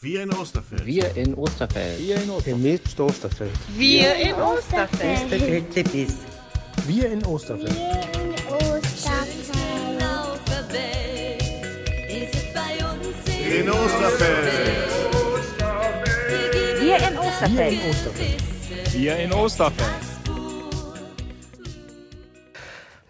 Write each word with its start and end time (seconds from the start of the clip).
Wir 0.00 0.22
in 0.22 0.32
Osterfeld. 0.32 0.86
Wir 0.86 1.16
in 1.16 1.34
Osterfeld. 1.34 1.98
Wir 1.98 2.22
in 2.22 2.30
Osterfeld. 2.30 3.50
Wir 3.76 4.16
in 4.16 4.34
Osterfeld. 4.36 5.32
Wir 6.86 7.10
in 7.10 7.26
Osterfeld. 7.26 7.74
In 13.50 13.68
Osterfeld. 13.70 14.54
Wir 16.78 16.96
in 16.96 17.16
Wir 17.16 17.18
Osterfeld. 17.18 17.72
in 17.72 17.90
Osterfeld. 17.90 18.92
Wir 18.92 19.16
in 19.16 19.32
Osterfeld. 19.32 19.88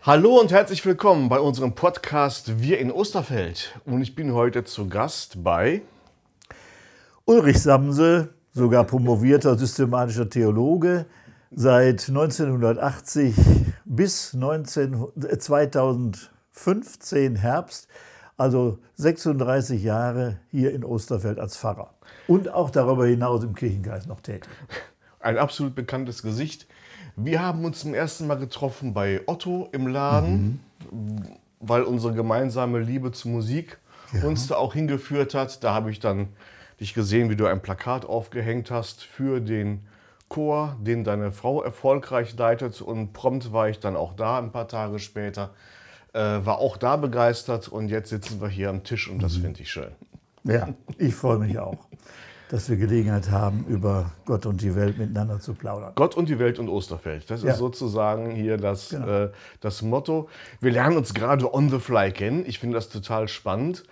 Hallo 0.04 0.40
und 0.40 0.52
herzlich 0.52 0.86
willkommen 0.86 1.28
bei 1.28 1.38
unserem 1.38 1.74
Podcast 1.74 2.62
Wir 2.62 2.78
in 2.78 2.90
Osterfeld. 2.90 3.78
Und 3.84 4.00
ich 4.00 4.14
bin 4.14 4.32
heute 4.32 4.64
zu 4.64 4.88
Gast 4.88 5.44
bei. 5.44 5.82
Ulrich 7.28 7.60
Samse, 7.60 8.32
sogar 8.54 8.84
promovierter 8.84 9.58
systematischer 9.58 10.30
Theologe, 10.30 11.04
seit 11.50 12.08
1980 12.08 13.34
bis 13.84 14.32
19, 14.32 15.08
äh, 15.28 15.36
2015 15.36 17.36
Herbst, 17.36 17.88
also 18.38 18.78
36 18.94 19.82
Jahre 19.82 20.38
hier 20.50 20.72
in 20.72 20.82
Osterfeld 20.82 21.38
als 21.38 21.58
Pfarrer. 21.58 21.92
Und 22.28 22.48
auch 22.48 22.70
darüber 22.70 23.06
hinaus 23.06 23.44
im 23.44 23.54
Kirchenkreis 23.54 24.06
noch 24.06 24.22
tätig. 24.22 24.48
Ein 25.20 25.36
absolut 25.36 25.74
bekanntes 25.74 26.22
Gesicht. 26.22 26.66
Wir 27.14 27.42
haben 27.42 27.62
uns 27.66 27.80
zum 27.80 27.92
ersten 27.92 28.26
Mal 28.26 28.38
getroffen 28.38 28.94
bei 28.94 29.20
Otto 29.26 29.68
im 29.72 29.86
Laden, 29.86 30.60
weil 31.60 31.82
unsere 31.82 32.14
gemeinsame 32.14 32.78
Liebe 32.78 33.12
zur 33.12 33.32
Musik 33.32 33.76
uns 34.24 34.46
da 34.46 34.56
auch 34.56 34.72
hingeführt 34.72 35.34
hat. 35.34 35.62
Da 35.62 35.74
habe 35.74 35.90
ich 35.90 36.00
dann 36.00 36.28
dich 36.80 36.94
gesehen, 36.94 37.30
wie 37.30 37.36
du 37.36 37.46
ein 37.46 37.60
Plakat 37.60 38.04
aufgehängt 38.04 38.70
hast 38.70 39.02
für 39.04 39.40
den 39.40 39.86
Chor, 40.28 40.76
den 40.80 41.04
deine 41.04 41.32
Frau 41.32 41.62
erfolgreich 41.62 42.36
leitet. 42.36 42.80
Und 42.82 43.12
prompt 43.12 43.52
war 43.52 43.68
ich 43.68 43.80
dann 43.80 43.96
auch 43.96 44.14
da 44.14 44.38
ein 44.38 44.52
paar 44.52 44.68
Tage 44.68 44.98
später. 44.98 45.50
Äh, 46.12 46.20
war 46.20 46.58
auch 46.58 46.76
da 46.76 46.96
begeistert 46.96 47.68
und 47.68 47.88
jetzt 47.88 48.10
sitzen 48.10 48.40
wir 48.40 48.48
hier 48.48 48.70
am 48.70 48.82
Tisch 48.84 49.08
und 49.10 49.22
das 49.22 49.36
finde 49.36 49.60
ich 49.60 49.70
schön. 49.70 49.90
Ja, 50.44 50.68
ich 50.96 51.14
freue 51.14 51.38
mich 51.38 51.58
auch, 51.58 51.76
dass 52.48 52.70
wir 52.70 52.76
Gelegenheit 52.78 53.30
haben, 53.30 53.66
über 53.68 54.12
Gott 54.24 54.46
und 54.46 54.62
die 54.62 54.74
Welt 54.74 54.96
miteinander 54.96 55.38
zu 55.38 55.52
plaudern. 55.52 55.92
Gott 55.96 56.16
und 56.16 56.28
die 56.30 56.38
Welt 56.38 56.58
und 56.58 56.70
Osterfeld. 56.70 57.30
Das 57.30 57.42
Ja. 57.42 57.52
ist 57.52 57.58
sozusagen 57.58 58.30
hier 58.30 58.56
das, 58.56 58.88
Genau. 58.90 59.06
äh, 59.24 59.30
das 59.60 59.82
Motto. 59.82 60.30
Wir 60.60 60.70
lernen 60.72 60.96
uns 60.96 61.12
gerade 61.12 61.52
on 61.52 61.68
the 61.68 61.78
fly 61.78 62.10
kennen. 62.10 62.44
Ich 62.46 62.58
finde 62.58 62.76
das 62.76 62.88
total 62.88 63.28
spannend. 63.28 63.84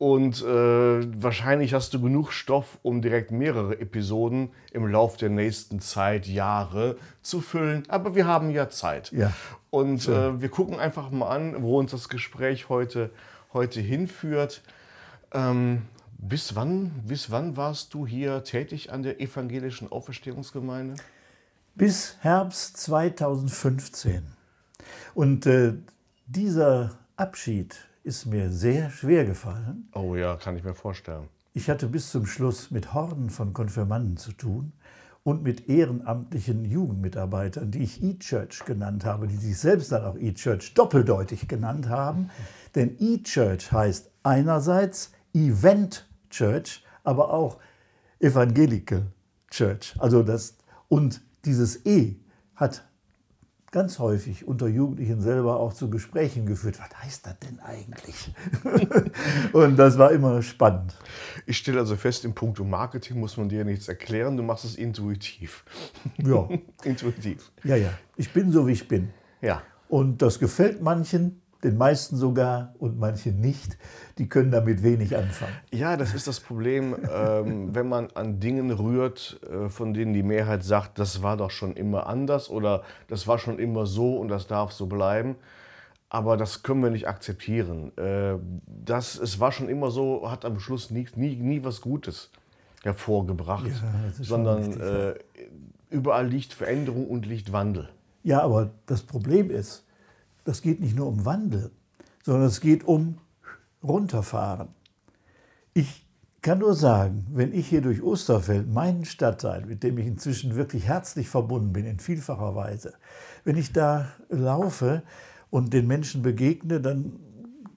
Und 0.00 0.42
äh, 0.42 1.22
wahrscheinlich 1.22 1.74
hast 1.74 1.92
du 1.92 2.00
genug 2.00 2.32
Stoff, 2.32 2.78
um 2.82 3.02
direkt 3.02 3.30
mehrere 3.30 3.78
Episoden 3.78 4.50
im 4.72 4.86
Lauf 4.86 5.18
der 5.18 5.28
nächsten 5.28 5.80
Zeit, 5.80 6.26
Jahre 6.26 6.96
zu 7.20 7.42
füllen. 7.42 7.82
Aber 7.88 8.14
wir 8.14 8.26
haben 8.26 8.50
ja 8.50 8.70
Zeit. 8.70 9.12
Ja. 9.12 9.30
Und 9.68 10.08
äh, 10.08 10.40
wir 10.40 10.48
gucken 10.48 10.80
einfach 10.80 11.10
mal 11.10 11.28
an, 11.28 11.62
wo 11.62 11.78
uns 11.78 11.90
das 11.90 12.08
Gespräch 12.08 12.70
heute, 12.70 13.10
heute 13.52 13.80
hinführt. 13.80 14.62
Ähm, 15.32 15.82
bis, 16.16 16.56
wann, 16.56 16.90
bis 17.06 17.30
wann 17.30 17.58
warst 17.58 17.92
du 17.92 18.06
hier 18.06 18.42
tätig 18.42 18.90
an 18.90 19.02
der 19.02 19.20
evangelischen 19.20 19.92
Auferstehungsgemeinde? 19.92 20.94
bis 21.80 22.16
Herbst 22.20 22.76
2015. 22.78 24.22
Und 25.14 25.46
äh, 25.46 25.74
dieser 26.26 26.98
Abschied 27.16 27.88
ist 28.02 28.26
mir 28.26 28.50
sehr 28.50 28.90
schwer 28.90 29.24
gefallen. 29.24 29.88
Oh 29.94 30.16
ja, 30.16 30.36
kann 30.36 30.56
ich 30.56 30.64
mir 30.64 30.74
vorstellen. 30.74 31.28
Ich 31.52 31.68
hatte 31.68 31.86
bis 31.86 32.10
zum 32.10 32.26
Schluss 32.26 32.70
mit 32.70 32.94
Horden 32.94 33.30
von 33.30 33.52
Konfirmanden 33.52 34.16
zu 34.16 34.32
tun 34.32 34.72
und 35.22 35.42
mit 35.42 35.68
ehrenamtlichen 35.68 36.64
Jugendmitarbeitern, 36.64 37.70
die 37.70 37.82
ich 37.82 38.02
E-Church 38.02 38.64
genannt 38.64 39.04
habe, 39.04 39.26
die 39.26 39.36
sich 39.36 39.58
selbst 39.58 39.92
dann 39.92 40.04
auch 40.04 40.16
E-Church 40.16 40.74
doppeldeutig 40.74 41.48
genannt 41.48 41.88
haben. 41.88 42.30
Denn 42.74 42.96
E-Church 42.98 43.72
heißt 43.72 44.10
einerseits 44.22 45.12
Event 45.34 46.08
Church, 46.30 46.84
aber 47.04 47.32
auch 47.32 47.58
Evangelical 48.20 49.06
Church. 49.50 49.94
Also 49.98 50.22
das, 50.22 50.56
und 50.88 51.20
dieses 51.44 51.84
E 51.84 52.16
hat 52.54 52.84
ganz 53.70 53.98
häufig 53.98 54.46
unter 54.48 54.66
Jugendlichen 54.66 55.20
selber 55.20 55.60
auch 55.60 55.72
zu 55.72 55.90
Gesprächen 55.90 56.44
geführt. 56.46 56.78
Was 56.80 57.02
heißt 57.02 57.26
das 57.26 57.38
denn 57.38 57.60
eigentlich? 57.60 58.32
und 59.52 59.76
das 59.76 59.96
war 59.98 60.10
immer 60.10 60.42
spannend. 60.42 60.96
Ich 61.46 61.58
stelle 61.58 61.78
also 61.78 61.96
fest, 61.96 62.24
im 62.24 62.34
Punkt 62.34 62.58
Marketing 62.58 63.20
muss 63.20 63.36
man 63.36 63.48
dir 63.48 63.64
nichts 63.64 63.88
erklären, 63.88 64.36
du 64.36 64.42
machst 64.42 64.64
es 64.64 64.76
intuitiv. 64.76 65.64
Ja, 66.18 66.48
intuitiv. 66.84 67.52
ja, 67.64 67.76
ja. 67.76 67.90
Ich 68.16 68.32
bin 68.32 68.50
so, 68.50 68.66
wie 68.66 68.72
ich 68.72 68.88
bin. 68.88 69.10
Ja. 69.40 69.62
Und 69.88 70.22
das 70.22 70.38
gefällt 70.38 70.82
manchen, 70.82 71.39
den 71.62 71.76
meisten 71.76 72.16
sogar 72.16 72.74
und 72.78 72.98
manchen 72.98 73.40
nicht. 73.40 73.76
Die 74.18 74.28
können 74.28 74.50
damit 74.50 74.82
wenig 74.82 75.16
anfangen. 75.16 75.52
Ja, 75.72 75.96
das 75.96 76.14
ist 76.14 76.26
das 76.26 76.40
Problem, 76.40 76.96
ähm, 77.12 77.68
wenn 77.74 77.88
man 77.88 78.08
an 78.14 78.40
Dingen 78.40 78.70
rührt, 78.70 79.40
äh, 79.50 79.68
von 79.68 79.94
denen 79.94 80.12
die 80.12 80.22
Mehrheit 80.22 80.64
sagt, 80.64 80.98
das 80.98 81.22
war 81.22 81.36
doch 81.36 81.50
schon 81.50 81.74
immer 81.74 82.06
anders 82.06 82.50
oder 82.50 82.82
das 83.08 83.26
war 83.26 83.38
schon 83.38 83.58
immer 83.58 83.86
so 83.86 84.16
und 84.16 84.28
das 84.28 84.46
darf 84.46 84.72
so 84.72 84.86
bleiben. 84.86 85.36
Aber 86.08 86.36
das 86.36 86.64
können 86.64 86.82
wir 86.82 86.90
nicht 86.90 87.06
akzeptieren. 87.06 87.96
Äh, 87.96 88.34
das, 88.66 89.16
es 89.16 89.38
war 89.38 89.52
schon 89.52 89.68
immer 89.68 89.90
so, 89.90 90.30
hat 90.30 90.44
am 90.44 90.58
Schluss 90.58 90.90
nie, 90.90 91.06
nie, 91.14 91.36
nie 91.36 91.62
was 91.62 91.80
Gutes 91.80 92.30
hervorgebracht, 92.82 93.66
Ja, 93.66 94.24
sondern 94.24 94.64
richtig, 94.64 94.82
äh, 94.82 95.14
überall 95.90 96.26
liegt 96.26 96.52
Veränderung 96.52 97.06
und 97.06 97.26
liegt 97.26 97.52
Wandel. 97.52 97.90
Ja, 98.22 98.42
aber 98.42 98.70
das 98.86 99.02
Problem 99.02 99.50
ist, 99.50 99.84
das 100.44 100.62
geht 100.62 100.80
nicht 100.80 100.96
nur 100.96 101.06
um 101.06 101.24
Wandel, 101.24 101.70
sondern 102.24 102.48
es 102.48 102.60
geht 102.60 102.84
um 102.84 103.18
runterfahren. 103.82 104.68
Ich 105.74 106.06
kann 106.42 106.58
nur 106.58 106.74
sagen, 106.74 107.26
wenn 107.32 107.52
ich 107.52 107.68
hier 107.68 107.82
durch 107.82 108.02
Osterfeld, 108.02 108.72
meinen 108.72 109.04
Stadtteil, 109.04 109.66
mit 109.66 109.82
dem 109.82 109.98
ich 109.98 110.06
inzwischen 110.06 110.56
wirklich 110.56 110.86
herzlich 110.86 111.28
verbunden 111.28 111.72
bin, 111.72 111.84
in 111.84 111.98
vielfacher 112.00 112.54
Weise, 112.54 112.94
wenn 113.44 113.56
ich 113.56 113.72
da 113.72 114.08
laufe 114.28 115.02
und 115.50 115.72
den 115.72 115.86
Menschen 115.86 116.22
begegne, 116.22 116.80
dann 116.80 117.12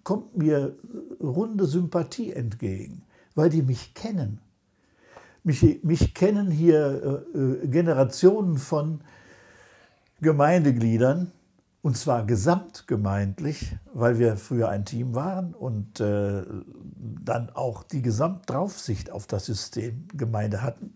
kommt 0.03 0.37
mir 0.37 0.75
runde 1.19 1.65
Sympathie 1.65 2.31
entgegen, 2.31 3.03
weil 3.35 3.49
die 3.49 3.61
mich 3.61 3.93
kennen. 3.93 4.39
Mich, 5.43 5.83
mich 5.83 6.13
kennen 6.13 6.49
hier 6.49 7.25
äh, 7.35 7.37
äh, 7.37 7.67
Generationen 7.67 8.57
von 8.57 9.01
Gemeindegliedern, 10.21 11.31
und 11.83 11.97
zwar 11.97 12.25
gesamtgemeindlich, 12.25 13.75
weil 13.93 14.17
wir 14.17 14.37
früher 14.37 14.69
ein 14.69 14.85
Team 14.85 15.15
waren 15.15 15.53
und 15.53 15.99
äh, 15.99 16.43
dann 16.95 17.49
auch 17.49 17.83
die 17.83 18.01
Gesamtdraufsicht 18.01 19.11
auf 19.11 19.27
das 19.27 19.45
System 19.45 20.07
Gemeinde 20.15 20.63
hatten. 20.63 20.93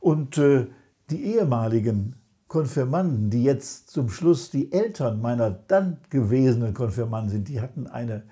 Und 0.00 0.36
äh, 0.36 0.66
die 1.10 1.24
ehemaligen 1.26 2.16
Konfirmanden, 2.48 3.30
die 3.30 3.44
jetzt 3.44 3.90
zum 3.90 4.08
Schluss 4.08 4.50
die 4.50 4.72
Eltern 4.72 5.20
meiner 5.20 5.50
dann 5.50 5.98
gewesenen 6.10 6.74
Konfirmanden 6.74 7.30
sind, 7.30 7.48
die 7.48 7.60
hatten 7.60 7.86
eine 7.86 8.24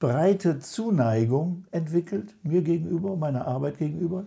breite 0.00 0.58
Zuneigung 0.58 1.64
entwickelt, 1.70 2.34
mir 2.42 2.62
gegenüber, 2.62 3.14
meiner 3.14 3.46
Arbeit 3.46 3.78
gegenüber. 3.78 4.26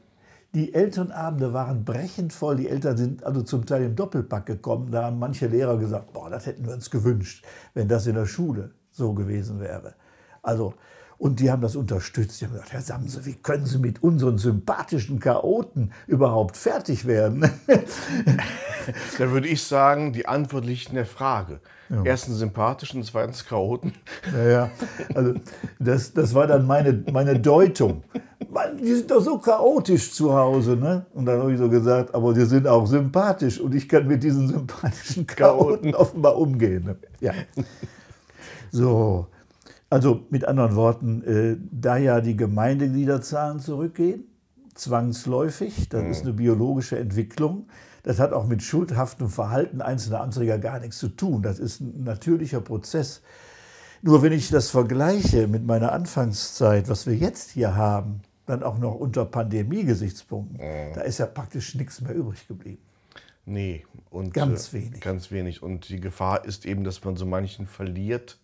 Die 0.54 0.74
Elternabende 0.74 1.54
waren 1.54 1.84
brechend 1.84 2.34
voll. 2.34 2.56
Die 2.56 2.70
Eltern 2.70 2.98
sind 2.98 3.24
also 3.24 3.42
zum 3.42 3.66
Teil 3.66 3.84
im 3.84 3.96
Doppelpack 3.96 4.46
gekommen. 4.46 4.92
Da 4.92 5.04
haben 5.04 5.20
manche 5.20 5.48
Lehrer 5.48 5.78
gesagt, 5.78 6.14
boah, 6.14 6.30
das 6.30 6.46
hätten 6.46 6.66
wir 6.66 6.74
uns 6.74 6.90
gewünscht, 6.90 7.46
wenn 7.74 7.88
das 7.88 8.08
in 8.08 8.16
der 8.16 8.26
Schule 8.26 8.72
so 8.92 9.14
gewesen 9.14 9.60
wäre. 9.60 9.96
Also, 10.42 10.74
und 11.18 11.40
die 11.40 11.50
haben 11.52 11.62
das 11.62 11.76
unterstützt. 11.76 12.40
Die 12.40 12.46
haben 12.46 12.54
gesagt, 12.54 12.74
Herr 12.74 12.82
Samse, 12.82 13.26
wie 13.26 13.34
können 13.34 13.66
Sie 13.66 13.80
mit 13.80 14.04
unseren 14.04 14.38
sympathischen 14.38 15.20
Chaoten 15.20 15.92
überhaupt 16.08 16.58
fertig 16.58 17.06
werden? 17.06 17.50
Da 19.18 19.32
würde 19.32 19.50
ich 19.50 19.64
sagen, 19.64 20.14
die 20.14 20.28
Antwort 20.28 20.64
liegt 20.64 20.88
in 20.88 20.96
der 20.96 21.06
Frage. 21.06 21.60
Erstens 22.04 22.38
sympathisch 22.38 22.94
und 22.94 23.04
zweitens 23.04 23.46
Chaoten. 23.46 23.94
Naja, 24.32 24.70
also 25.14 25.34
das, 25.80 26.14
das 26.14 26.34
war 26.34 26.48
dann 26.48 26.66
meine, 26.66 27.04
meine 27.12 27.40
Deutung. 27.40 28.04
Mann, 28.50 28.78
die 28.78 28.94
sind 28.94 29.12
doch 29.12 29.22
so 29.22 29.38
chaotisch 29.40 30.14
zu 30.14 30.34
Hause. 30.34 30.76
Ne? 30.76 31.06
Und 31.14 31.26
dann 31.26 31.40
habe 31.40 31.54
ich 31.54 31.58
so 31.58 31.70
gesagt, 31.70 32.14
aber 32.14 32.34
die 32.34 32.46
sind 32.46 32.68
auch 32.68 32.86
sympathisch 32.86 33.60
und 33.60 33.74
ich 33.74 33.88
kann 33.88 34.08
mit 34.08 34.24
diesen 34.24 34.48
sympathischen 34.48 35.26
Chaoten 35.28 35.96
offenbar 35.96 36.38
umgehen. 36.38 36.86
Ne? 36.86 36.96
Ja. 37.20 37.34
So, 38.72 39.28
also 39.90 40.26
mit 40.30 40.46
anderen 40.46 40.76
Worten, 40.76 41.24
äh, 41.24 41.58
da 41.72 41.98
ja 41.98 42.22
die 42.22 42.36
Gemeindegliederzahlen 42.36 43.60
zurückgehen, 43.60 44.26
zwangsläufig, 44.74 45.90
das 45.90 46.04
ist 46.06 46.22
eine 46.24 46.34
biologische 46.34 47.00
Entwicklung, 47.00 47.68
das 48.04 48.20
hat 48.20 48.32
auch 48.32 48.46
mit 48.48 48.64
schuldhaftem 48.64 49.28
Verhalten 49.30 49.82
einzelner 49.82 50.22
Anträger 50.22 50.60
gar 50.60 50.80
nichts 50.80 50.98
zu 50.98 51.10
tun. 51.10 51.42
Das 51.42 51.60
ist 51.60 51.82
ein 51.82 52.04
natürlicher 52.04 52.62
Prozess. 52.62 53.22
Nur 54.02 54.22
wenn 54.22 54.32
ich 54.32 54.50
das 54.50 54.70
vergleiche 54.70 55.48
mit 55.48 55.66
meiner 55.66 55.92
Anfangszeit, 55.92 56.88
was 56.88 57.08
wir 57.08 57.16
jetzt 57.16 57.52
hier 57.52 57.76
haben, 57.76 58.22
dann 58.46 58.64
auch 58.64 58.78
noch 58.78 58.96
unter 58.96 59.26
Pandemie-Gesichtspunkten, 59.26 60.58
Mhm. 60.58 60.94
da 60.96 61.02
ist 61.02 61.18
ja 61.18 61.26
praktisch 61.26 61.76
nichts 61.76 62.00
mehr 62.00 62.14
übrig 62.14 62.48
geblieben. 62.48 62.82
Nee, 63.46 63.86
und 64.10 64.34
Ganz 64.34 64.70
äh, 64.70 64.74
wenig. 64.74 65.02
Ganz 65.02 65.32
wenig. 65.32 65.64
Und 65.64 65.90
die 65.90 66.00
Gefahr 66.00 66.46
ist 66.46 66.66
eben, 66.66 66.84
dass 66.84 67.04
man 67.04 67.18
so 67.18 67.26
manchen 67.26 67.66
verliert, 67.66 68.40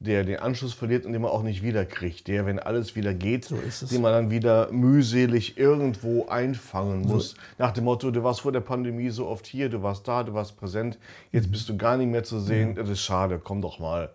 der 0.00 0.22
den 0.24 0.38
Anschluss 0.38 0.74
verliert 0.74 1.04
und 1.06 1.12
den 1.12 1.22
man 1.22 1.30
auch 1.30 1.42
nicht 1.42 1.62
wiederkriegt. 1.62 2.28
Der, 2.28 2.46
wenn 2.46 2.58
alles 2.58 2.94
wieder 2.94 3.14
geht, 3.14 3.46
So 3.46 3.56
den 3.86 4.00
man 4.00 4.12
dann 4.12 4.30
wieder 4.30 4.70
mühselig 4.70 5.58
irgendwo 5.58 6.26
einfangen 6.26 7.02
muss. 7.02 7.34
Nach 7.58 7.72
dem 7.72 7.84
Motto, 7.84 8.10
du 8.10 8.22
warst 8.22 8.42
vor 8.42 8.52
der 8.52 8.60
Pandemie 8.60 9.10
so 9.10 9.26
oft 9.26 9.46
hier, 9.46 9.68
du 9.68 9.82
warst 9.82 10.06
da, 10.06 10.22
du 10.22 10.34
warst 10.34 10.56
präsent, 10.56 10.98
jetzt 11.32 11.50
bist 11.50 11.68
du 11.68 11.76
gar 11.76 11.96
nicht 11.96 12.10
mehr 12.10 12.22
zu 12.22 12.38
sehen. 12.38 12.76
Das 12.76 12.88
ist 12.88 13.00
schade, 13.00 13.40
komm 13.42 13.60
doch 13.60 13.78
mal. 13.78 14.10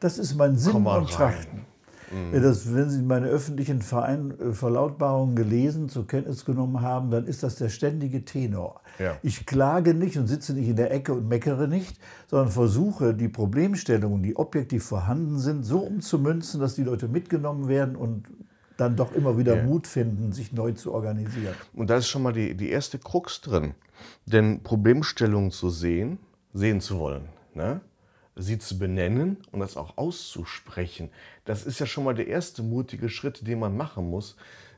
Das 0.00 0.18
ist 0.18 0.34
mein 0.36 0.56
Sinn 0.56 0.72
Komm 0.72 0.84
mal 0.84 1.00
und 1.00 1.20
rein. 1.20 1.66
Trachten. 2.08 2.42
Das, 2.42 2.74
wenn 2.74 2.90
Sie 2.90 3.02
meine 3.02 3.26
öffentlichen 3.26 3.82
Verein, 3.82 4.34
äh, 4.40 4.52
Verlautbarungen 4.52 5.36
gelesen, 5.36 5.88
zur 5.88 6.06
Kenntnis 6.06 6.44
genommen 6.44 6.80
haben, 6.82 7.10
dann 7.10 7.26
ist 7.26 7.42
das 7.42 7.56
der 7.56 7.68
ständige 7.68 8.24
Tenor. 8.24 8.80
Ja. 8.98 9.16
Ich 9.22 9.46
klage 9.46 9.94
nicht 9.94 10.16
und 10.18 10.26
sitze 10.26 10.54
nicht 10.54 10.68
in 10.68 10.76
der 10.76 10.92
Ecke 10.92 11.12
und 11.12 11.28
meckere 11.28 11.66
nicht, 11.66 11.98
sondern 12.26 12.48
versuche, 12.48 13.14
die 13.14 13.28
Problemstellungen, 13.28 14.22
die 14.22 14.36
objektiv 14.36 14.84
vorhanden 14.84 15.38
sind, 15.38 15.64
so 15.64 15.80
umzumünzen, 15.80 16.60
dass 16.60 16.74
die 16.74 16.84
Leute 16.84 17.08
mitgenommen 17.08 17.68
werden 17.68 17.96
und 17.96 18.28
dann 18.76 18.94
doch 18.96 19.12
immer 19.12 19.36
wieder 19.36 19.56
Ja. 19.56 19.64
Mut 19.64 19.86
finden, 19.86 20.32
sich 20.32 20.52
neu 20.52 20.72
zu 20.72 20.92
organisieren. 20.92 21.54
Und 21.74 21.90
da 21.90 21.96
ist 21.96 22.08
schon 22.08 22.22
mal 22.22 22.32
die, 22.32 22.56
die 22.56 22.70
erste 22.70 22.98
Krux 22.98 23.40
drin. 23.40 23.74
Denn 24.26 24.62
Problemstellungen 24.62 25.50
zu 25.50 25.70
sehen, 25.70 26.18
sehen 26.52 26.80
zu 26.80 26.98
wollen, 26.98 27.22
ne? 27.54 27.80
Sie 28.38 28.58
zu 28.58 28.78
benennen 28.78 29.38
und 29.52 29.60
das 29.60 29.76
auch 29.76 29.96
auszusprechen, 29.96 31.10
das 31.44 31.66
ist 31.66 31.80
ja 31.80 31.86
schon 31.86 32.04
mal 32.04 32.14
der 32.14 32.28
erste 32.28 32.62
mutige 32.62 33.08
Schritt, 33.08 33.46
den 33.46 33.58
man 33.58 33.76
machen 33.76 34.08
muss. 34.08 34.36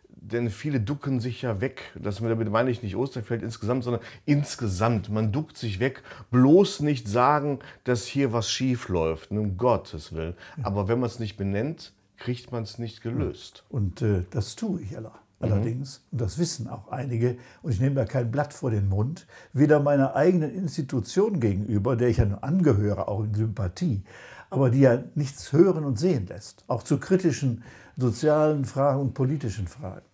Denn 0.09 0.51
viele 0.51 0.81
ducken 0.81 1.21
sich 1.21 1.43
ja 1.43 1.61
weg. 1.61 1.93
Das 1.95 2.17
damit 2.17 2.51
meine 2.51 2.71
ich 2.71 2.83
nicht 2.83 2.97
Osterfeld 2.97 3.43
insgesamt, 3.43 3.85
sondern 3.85 4.03
insgesamt. 4.27 5.09
Man 5.09 5.33
duckt 5.33 5.57
sich 5.57 5.81
weg. 5.81 6.03
Bloß 6.31 6.81
nicht 6.81 7.09
sagen, 7.09 7.61
dass 7.85 8.07
hier 8.07 8.33
was 8.33 8.51
schief 8.51 8.89
läuft. 8.89 9.31
Um 9.31 9.57
Gottes 9.57 10.13
Willen. 10.13 10.35
Aber 10.63 10.89
wenn 10.89 11.01
man 11.01 11.09
es 11.09 11.21
nicht 11.21 11.37
benennt, 11.37 11.93
kriegt 12.21 12.53
man 12.53 12.63
es 12.63 12.79
nicht 12.79 13.03
gelöst. 13.03 13.65
Und 13.69 14.03
äh, 14.03 14.25
das 14.31 14.57
tue 14.57 14.83
ich 14.83 14.97
aller, 14.97 15.19
allerdings. 15.41 16.07
Und 16.13 16.21
das 16.21 16.39
wissen 16.39 16.69
auch 16.69 16.89
einige. 16.89 17.37
Und 17.63 17.73
ich 17.73 17.81
nehme 17.81 17.97
da 17.97 18.05
kein 18.05 18.31
Blatt 18.31 18.53
vor 18.53 18.71
den 18.71 18.89
Mund. 18.89 19.27
Weder 19.53 19.81
meiner 19.81 20.15
eigenen 20.15 20.55
Institution 20.55 21.41
gegenüber, 21.41 21.97
der 21.97 22.09
ich 22.09 22.19
ja 22.19 22.27
nur 22.27 22.45
angehöre, 22.45 23.09
auch 23.09 23.25
in 23.25 23.35
Sympathie, 23.35 24.05
aber 24.51 24.71
die 24.71 24.81
ja 24.81 25.03
nichts 25.15 25.53
hören 25.53 25.85
und 25.85 25.99
sehen 25.99 26.27
lässt. 26.27 26.65
Auch 26.69 26.83
zu 26.83 26.99
kritischen 26.99 27.65
sozialen 27.97 28.65
Fragen 28.65 29.01
und 29.01 29.15
politischen 29.15 29.67
Fragen. 29.67 30.07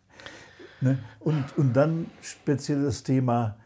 Ne? 0.80 0.98
Und, 1.20 1.44
und 1.56 1.74
dann 1.74 2.06
speziell 2.20 2.82
das 2.82 3.02
Thema 3.02 3.56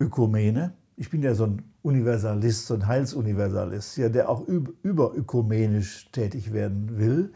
Ökumene. 0.00 0.72
Ich 0.96 1.10
bin 1.10 1.22
ja 1.22 1.34
so 1.34 1.44
ein 1.44 1.62
Universalist, 1.82 2.66
so 2.66 2.74
ein 2.74 2.86
Heilsuniversalist, 2.86 3.96
ja, 3.96 4.08
der 4.08 4.28
auch 4.28 4.46
üb- 4.46 4.72
überökumenisch 4.82 6.10
tätig 6.12 6.52
werden 6.52 6.98
will 6.98 7.32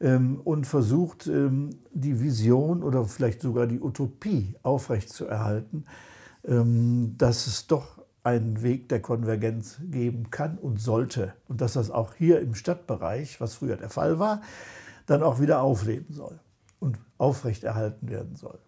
ähm, 0.00 0.40
und 0.42 0.66
versucht, 0.66 1.26
ähm, 1.26 1.70
die 1.92 2.20
Vision 2.20 2.82
oder 2.82 3.04
vielleicht 3.04 3.42
sogar 3.42 3.66
die 3.66 3.80
Utopie 3.80 4.56
aufrechtzuerhalten, 4.62 5.86
ähm, 6.44 7.14
dass 7.18 7.46
es 7.46 7.66
doch 7.66 8.02
einen 8.22 8.62
Weg 8.62 8.88
der 8.88 9.00
Konvergenz 9.00 9.80
geben 9.90 10.30
kann 10.30 10.58
und 10.58 10.80
sollte. 10.80 11.34
Und 11.48 11.60
dass 11.60 11.74
das 11.74 11.90
auch 11.90 12.14
hier 12.14 12.40
im 12.40 12.54
Stadtbereich, 12.54 13.40
was 13.40 13.54
früher 13.54 13.76
der 13.76 13.88
Fall 13.88 14.18
war, 14.18 14.42
dann 15.06 15.22
auch 15.22 15.40
wieder 15.40 15.62
aufleben 15.62 16.14
soll 16.14 16.38
und 16.78 16.98
aufrechterhalten 17.18 18.08
werden 18.08 18.36
soll. 18.36 18.58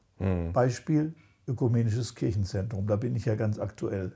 Beispiel 0.52 1.14
Ökumenisches 1.46 2.14
Kirchenzentrum, 2.14 2.86
da 2.86 2.96
bin 2.96 3.16
ich 3.16 3.24
ja 3.24 3.34
ganz 3.34 3.58
aktuell. 3.58 4.12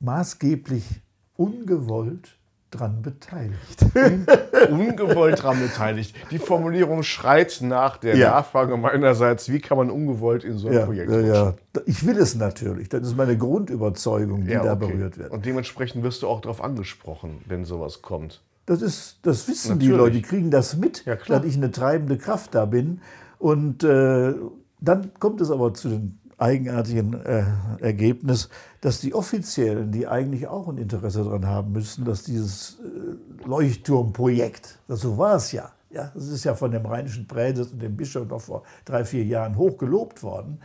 Maßgeblich 0.00 1.02
ungewollt 1.34 2.37
dran 2.70 3.02
beteiligt. 3.02 3.84
ungewollt 4.70 5.38
daran 5.38 5.60
beteiligt. 5.60 6.14
Die 6.30 6.38
Formulierung 6.38 7.02
schreit 7.02 7.58
nach 7.62 7.96
der 7.96 8.16
Ja. 8.16 8.30
Nachfrage 8.30 8.76
meinerseits, 8.76 9.50
wie 9.50 9.60
kann 9.60 9.78
man 9.78 9.90
ungewollt 9.90 10.44
in 10.44 10.58
so 10.58 10.68
ein 10.68 10.74
Ja, 10.74 10.84
Projekt 10.84 11.10
ja, 11.10 11.20
ja. 11.20 11.54
Ich 11.86 12.06
will 12.06 12.18
es 12.18 12.34
natürlich. 12.34 12.88
Das 12.88 13.02
ist 13.06 13.16
meine 13.16 13.36
Grundüberzeugung, 13.36 14.44
die 14.44 14.52
Ja, 14.52 14.62
da 14.62 14.74
okay. 14.74 14.86
berührt 14.86 15.18
wird. 15.18 15.30
Und 15.32 15.46
dementsprechend 15.46 16.02
wirst 16.02 16.22
du 16.22 16.28
auch 16.28 16.40
darauf 16.40 16.62
angesprochen, 16.62 17.42
wenn 17.46 17.64
sowas 17.64 18.02
kommt. 18.02 18.42
Das, 18.66 18.82
ist, 18.82 19.20
das 19.22 19.48
wissen 19.48 19.78
die 19.78 19.86
Natürlich. 19.86 19.98
Leute, 19.98 20.16
die 20.16 20.22
kriegen 20.22 20.50
das 20.50 20.76
mit, 20.76 21.06
dass 21.06 21.44
ich 21.44 21.56
eine 21.56 21.70
treibende 21.70 22.18
Kraft 22.18 22.54
da 22.54 22.66
bin. 22.66 23.00
Und 23.38 23.82
äh, 23.82 24.34
dann 24.80 25.10
kommt 25.18 25.40
es 25.40 25.50
aber 25.50 25.72
zu 25.72 25.88
dem 25.88 26.18
eigenartigen 26.38 27.14
äh, 27.24 27.44
Ergebnis, 27.80 28.48
dass 28.80 29.00
die 29.00 29.14
Offiziellen, 29.14 29.90
die 29.90 30.06
eigentlich 30.06 30.46
auch 30.46 30.68
ein 30.68 30.78
Interesse 30.78 31.24
daran 31.24 31.46
haben 31.46 31.72
müssten, 31.72 32.04
dass 32.04 32.22
dieses 32.22 32.78
äh, 32.80 33.46
Leuchtturmprojekt, 33.46 34.78
das 34.86 35.00
so 35.00 35.18
war 35.18 35.36
es 35.36 35.52
ja, 35.52 35.72
ja, 35.90 36.12
das 36.14 36.28
ist 36.28 36.44
ja 36.44 36.54
von 36.54 36.70
dem 36.70 36.86
rheinischen 36.86 37.26
Präses 37.26 37.72
und 37.72 37.80
dem 37.80 37.96
Bischof 37.96 38.28
noch 38.28 38.40
vor 38.40 38.62
drei, 38.84 39.04
vier 39.04 39.24
Jahren 39.24 39.56
hoch 39.56 39.78
gelobt 39.78 40.22
worden, 40.22 40.60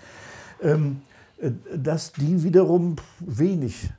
ähm, 0.62 1.02
äh, 1.40 1.52
dass 1.76 2.12
die 2.12 2.44
wiederum 2.44 2.98
wenig 3.20 3.90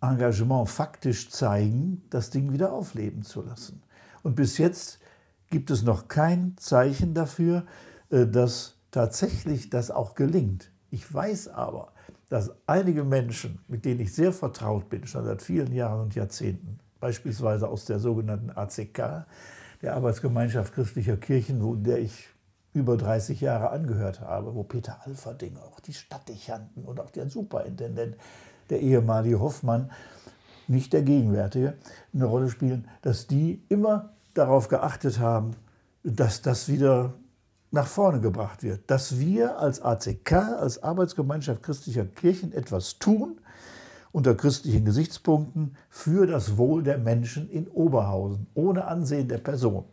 Engagement 0.00 0.68
faktisch 0.68 1.30
zeigen, 1.30 2.02
das 2.10 2.30
Ding 2.30 2.52
wieder 2.52 2.72
aufleben 2.72 3.22
zu 3.22 3.42
lassen. 3.42 3.82
Und 4.22 4.36
bis 4.36 4.58
jetzt 4.58 4.98
gibt 5.50 5.70
es 5.70 5.82
noch 5.82 6.08
kein 6.08 6.56
Zeichen 6.58 7.14
dafür, 7.14 7.64
äh, 8.10 8.26
dass 8.26 8.76
tatsächlich 8.90 9.70
das 9.70 9.90
auch 9.90 10.14
gelingt. 10.14 10.70
Ich 10.90 11.12
weiß 11.12 11.48
aber, 11.48 11.92
dass 12.28 12.52
einige 12.66 13.04
Menschen, 13.04 13.60
mit 13.68 13.84
denen 13.84 14.00
ich 14.00 14.14
sehr 14.14 14.32
vertraut 14.32 14.88
bin, 14.88 15.06
schon 15.06 15.24
seit 15.24 15.42
vielen 15.42 15.72
Jahren 15.72 16.00
und 16.00 16.14
Jahrzehnten, 16.14 16.78
beispielsweise 17.00 17.68
aus 17.68 17.84
der 17.84 17.98
sogenannten 17.98 18.50
ACK, 18.50 19.26
der 19.82 19.94
Arbeitsgemeinschaft 19.94 20.74
christlicher 20.74 21.16
Kirchen, 21.16 21.82
der 21.82 21.98
ich 21.98 22.28
über 22.72 22.96
30 22.96 23.40
Jahre 23.40 23.70
angehört 23.70 24.20
habe, 24.20 24.54
wo 24.54 24.62
Peter 24.62 25.00
Alferding, 25.04 25.56
auch 25.56 25.80
die 25.80 25.92
Stadtdechanten 25.94 26.84
und 26.84 27.00
auch 27.00 27.10
der 27.10 27.28
Superintendent, 27.28 28.16
der 28.68 28.80
ehemalige 28.80 29.40
Hoffmann, 29.40 29.90
nicht 30.68 30.92
der 30.92 31.02
gegenwärtige, 31.02 31.74
eine 32.14 32.26
Rolle 32.26 32.48
spielen, 32.48 32.86
dass 33.02 33.26
die 33.26 33.62
immer 33.68 34.10
darauf 34.34 34.68
geachtet 34.68 35.18
haben, 35.18 35.56
dass 36.04 36.42
das 36.42 36.68
wieder 36.68 37.14
nach 37.70 37.86
vorne 37.86 38.20
gebracht 38.20 38.62
wird. 38.62 38.90
Dass 38.90 39.18
wir 39.18 39.58
als 39.58 39.80
ACK, 39.80 40.32
als 40.32 40.82
Arbeitsgemeinschaft 40.82 41.62
christlicher 41.62 42.04
Kirchen 42.04 42.52
etwas 42.52 42.98
tun, 42.98 43.40
unter 44.12 44.34
christlichen 44.34 44.84
Gesichtspunkten, 44.84 45.76
für 45.88 46.26
das 46.26 46.56
Wohl 46.56 46.82
der 46.82 46.98
Menschen 46.98 47.48
in 47.48 47.68
Oberhausen, 47.68 48.48
ohne 48.54 48.86
Ansehen 48.86 49.28
der 49.28 49.38
Person. 49.38 49.84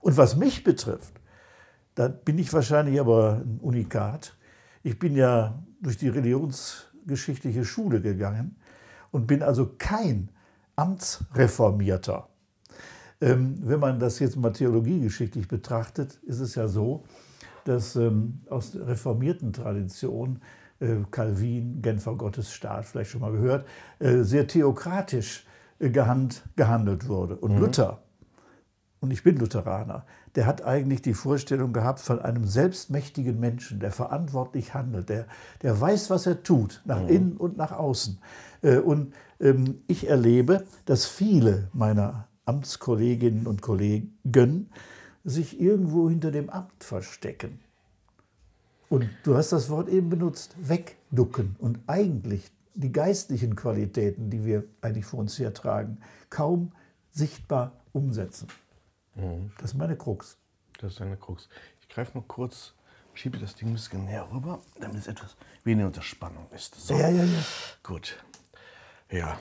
Und 0.00 0.16
was 0.16 0.36
mich 0.36 0.62
betrifft, 0.62 1.14
da 1.94 2.08
bin 2.08 2.38
ich 2.38 2.52
wahrscheinlich 2.52 3.00
aber 3.00 3.42
ein 3.44 3.58
Unikat. 3.62 4.36
Ich 4.82 4.98
bin 4.98 5.16
ja 5.16 5.62
durch 5.80 5.96
die 5.96 6.08
religionsgeschichtliche 6.08 7.64
Schule 7.64 8.00
gegangen 8.00 8.56
und 9.10 9.26
bin 9.26 9.42
also 9.42 9.74
kein 9.78 10.28
Amtsreformierter. 10.76 12.28
Ähm, 13.22 13.56
wenn 13.62 13.78
man 13.78 14.00
das 14.00 14.18
jetzt 14.18 14.36
mal 14.36 14.52
theologiegeschichtlich 14.52 15.46
betrachtet, 15.46 16.18
ist 16.26 16.40
es 16.40 16.56
ja 16.56 16.66
so, 16.66 17.04
dass 17.64 17.94
ähm, 17.94 18.40
aus 18.50 18.72
der 18.72 18.88
reformierten 18.88 19.52
Tradition 19.52 20.40
äh, 20.80 20.96
Calvin, 21.12 21.80
Genfer 21.80 22.16
Gottesstaat, 22.16 22.84
vielleicht 22.84 23.12
schon 23.12 23.20
mal 23.20 23.30
gehört, 23.30 23.64
äh, 24.00 24.22
sehr 24.22 24.48
theokratisch 24.48 25.46
äh, 25.78 25.90
gehand, 25.90 26.42
gehandelt 26.56 27.06
wurde. 27.06 27.36
Und 27.36 27.58
Luther, 27.58 28.02
und 28.98 29.12
ich 29.12 29.22
bin 29.22 29.36
Lutheraner, 29.36 30.04
der 30.34 30.46
hat 30.46 30.64
eigentlich 30.64 31.02
die 31.02 31.14
Vorstellung 31.14 31.72
gehabt 31.72 32.00
von 32.00 32.20
einem 32.20 32.44
selbstmächtigen 32.44 33.38
Menschen, 33.38 33.78
der 33.78 33.92
verantwortlich 33.92 34.74
handelt, 34.74 35.08
der, 35.08 35.26
der 35.62 35.80
weiß, 35.80 36.10
was 36.10 36.26
er 36.26 36.42
tut, 36.42 36.82
nach 36.84 37.06
innen 37.06 37.36
und 37.36 37.56
nach 37.56 37.72
außen. 37.72 38.18
Und 38.62 39.12
ähm, 39.40 39.82
ich 39.88 40.08
erlebe, 40.08 40.64
dass 40.86 41.04
viele 41.04 41.68
meiner 41.72 42.28
Amtskolleginnen 42.44 43.46
und 43.46 43.62
Kollegen 43.62 44.70
sich 45.24 45.60
irgendwo 45.60 46.08
hinter 46.08 46.30
dem 46.30 46.50
Amt 46.50 46.82
verstecken. 46.82 47.60
Und 48.88 49.08
du 49.22 49.36
hast 49.36 49.52
das 49.52 49.70
Wort 49.70 49.88
eben 49.88 50.10
benutzt, 50.10 50.54
wegducken 50.58 51.56
und 51.58 51.78
eigentlich 51.86 52.50
die 52.74 52.92
geistlichen 52.92 53.56
Qualitäten, 53.56 54.30
die 54.30 54.44
wir 54.44 54.64
eigentlich 54.80 55.06
vor 55.06 55.20
uns 55.20 55.38
hertragen, 55.38 55.98
kaum 56.30 56.72
sichtbar 57.10 57.72
umsetzen. 57.92 58.48
Das 59.58 59.72
ist 59.72 59.74
meine 59.74 59.96
Krux. 59.96 60.36
Das 60.78 60.94
ist 60.94 61.00
eine 61.00 61.16
Krux. 61.16 61.48
Ich 61.80 61.88
greife 61.88 62.18
mal 62.18 62.24
kurz, 62.26 62.74
schiebe 63.14 63.38
das 63.38 63.54
Ding 63.54 63.68
ein 63.68 63.74
bisschen 63.74 64.04
näher 64.04 64.28
rüber, 64.32 64.60
damit 64.80 64.98
es 64.98 65.06
etwas 65.06 65.36
weniger 65.64 65.86
unter 65.86 66.02
Spannung 66.02 66.46
ist. 66.54 66.74
So. 66.74 66.94
Ja, 66.94 67.08
ja, 67.08 67.24
ja. 67.24 67.44
Gut. 67.82 68.22
Ja. 69.10 69.38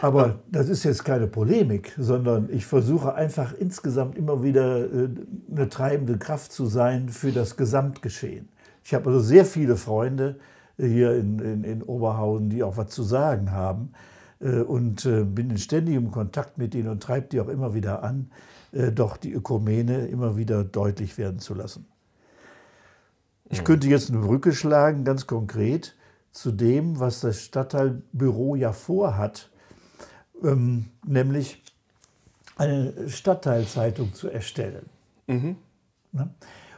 Aber 0.00 0.40
das 0.50 0.68
ist 0.68 0.84
jetzt 0.84 1.04
keine 1.04 1.26
Polemik, 1.26 1.94
sondern 1.98 2.48
ich 2.50 2.66
versuche 2.66 3.14
einfach 3.14 3.52
insgesamt 3.52 4.16
immer 4.16 4.42
wieder 4.42 4.80
äh, 4.80 5.08
eine 5.50 5.68
treibende 5.68 6.18
Kraft 6.18 6.52
zu 6.52 6.66
sein 6.66 7.08
für 7.08 7.32
das 7.32 7.56
Gesamtgeschehen. 7.56 8.48
Ich 8.84 8.94
habe 8.94 9.10
also 9.10 9.20
sehr 9.20 9.44
viele 9.44 9.76
Freunde 9.76 10.36
hier 10.76 11.14
in, 11.14 11.38
in, 11.38 11.64
in 11.64 11.82
Oberhausen, 11.82 12.48
die 12.48 12.62
auch 12.62 12.76
was 12.76 12.88
zu 12.88 13.02
sagen 13.02 13.52
haben 13.52 13.92
äh, 14.40 14.60
und 14.60 15.04
äh, 15.04 15.24
bin 15.24 15.50
in 15.50 15.58
ständigem 15.58 16.10
Kontakt 16.10 16.58
mit 16.58 16.74
ihnen 16.74 16.88
und 16.88 17.02
treibe 17.02 17.28
die 17.28 17.40
auch 17.40 17.48
immer 17.48 17.74
wieder 17.74 18.02
an, 18.02 18.30
doch 18.94 19.16
die 19.16 19.32
Ökumene 19.32 20.06
immer 20.06 20.36
wieder 20.36 20.62
deutlich 20.62 21.18
werden 21.18 21.40
zu 21.40 21.54
lassen. 21.54 21.86
Ich 23.48 23.64
könnte 23.64 23.88
jetzt 23.88 24.10
eine 24.10 24.20
Brücke 24.20 24.52
schlagen, 24.52 25.02
ganz 25.02 25.26
konkret, 25.26 25.96
zu 26.30 26.52
dem, 26.52 27.00
was 27.00 27.20
das 27.20 27.42
Stadtteilbüro 27.42 28.54
ja 28.54 28.72
vorhat, 28.72 29.50
ähm, 30.42 30.86
nämlich 31.06 31.62
eine 32.56 33.08
Stadtteilzeitung 33.08 34.14
zu 34.14 34.28
erstellen. 34.28 34.86
Mhm. 35.26 35.56
Ne? 36.12 36.30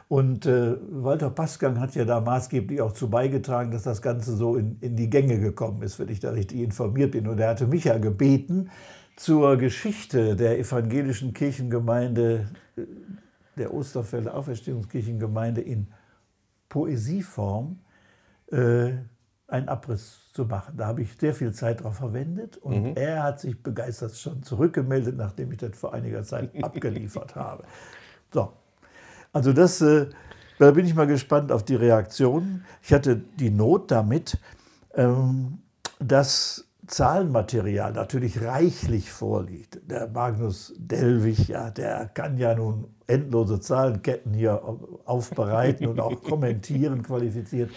Und 0.07 0.45
äh, 0.45 0.75
Walter 0.91 1.29
Passgang 1.29 1.79
hat 1.79 1.95
ja 1.95 2.05
da 2.05 2.21
maßgeblich 2.21 2.81
auch 2.81 2.91
zu 2.91 3.09
beigetragen, 3.09 3.71
dass 3.71 3.83
das 3.83 4.01
Ganze 4.01 4.35
so 4.35 4.57
in, 4.57 4.77
in 4.79 4.95
die 4.95 5.09
Gänge 5.09 5.39
gekommen 5.39 5.81
ist, 5.81 5.97
wenn 5.97 6.09
ich 6.09 6.19
da 6.19 6.31
richtig 6.31 6.59
informiert 6.59 7.11
bin. 7.11 7.27
Und 7.27 7.39
er 7.39 7.49
hatte 7.49 7.67
mich 7.67 7.85
ja 7.85 7.97
gebeten, 7.97 8.69
zur 9.15 9.57
Geschichte 9.57 10.35
der 10.35 10.59
evangelischen 10.59 11.33
Kirchengemeinde, 11.33 12.49
äh, 12.75 12.81
der 13.57 13.73
Osterfelder 13.73 14.35
Auferstehungskirchengemeinde 14.35 15.61
in 15.61 15.87
Poesieform, 16.69 17.79
äh, 18.51 18.93
einen 19.53 19.69
Abriss 19.69 20.17
zu 20.33 20.45
machen. 20.45 20.75
Da 20.77 20.87
habe 20.87 21.03
ich 21.03 21.15
sehr 21.15 21.35
viel 21.35 21.53
Zeit 21.53 21.79
darauf 21.79 21.97
verwendet 21.97 22.57
und 22.57 22.89
mhm. 22.89 22.95
er 22.95 23.21
hat 23.21 23.39
sich 23.39 23.61
begeistert 23.61 24.17
schon 24.17 24.41
zurückgemeldet, 24.41 25.15
nachdem 25.15 25.51
ich 25.51 25.59
das 25.59 25.77
vor 25.77 25.93
einiger 25.93 26.23
Zeit 26.23 26.49
abgeliefert 26.63 27.35
habe. 27.35 27.63
So, 28.33 28.51
also 29.31 29.53
das, 29.53 29.79
äh, 29.81 30.07
da 30.57 30.71
bin 30.71 30.87
ich 30.87 30.95
mal 30.95 31.05
gespannt 31.05 31.51
auf 31.51 31.63
die 31.63 31.75
Reaktionen. 31.75 32.65
Ich 32.81 32.91
hatte 32.93 33.15
die 33.15 33.51
Not 33.51 33.91
damit, 33.91 34.39
ähm, 34.95 35.59
dass 35.99 36.67
Zahlenmaterial 36.87 37.93
natürlich 37.93 38.41
reichlich 38.41 39.11
vorliegt. 39.11 39.79
Der 39.89 40.07
Magnus 40.07 40.73
Delwig, 40.77 41.47
ja, 41.47 41.69
der 41.69 42.09
kann 42.11 42.37
ja 42.39 42.55
nun 42.55 42.87
endlose 43.05 43.59
Zahlenketten 43.59 44.33
hier 44.33 44.61
aufbereiten 45.05 45.87
und 45.87 45.99
auch 45.99 46.21
kommentieren 46.23 47.03
qualifiziert. 47.03 47.69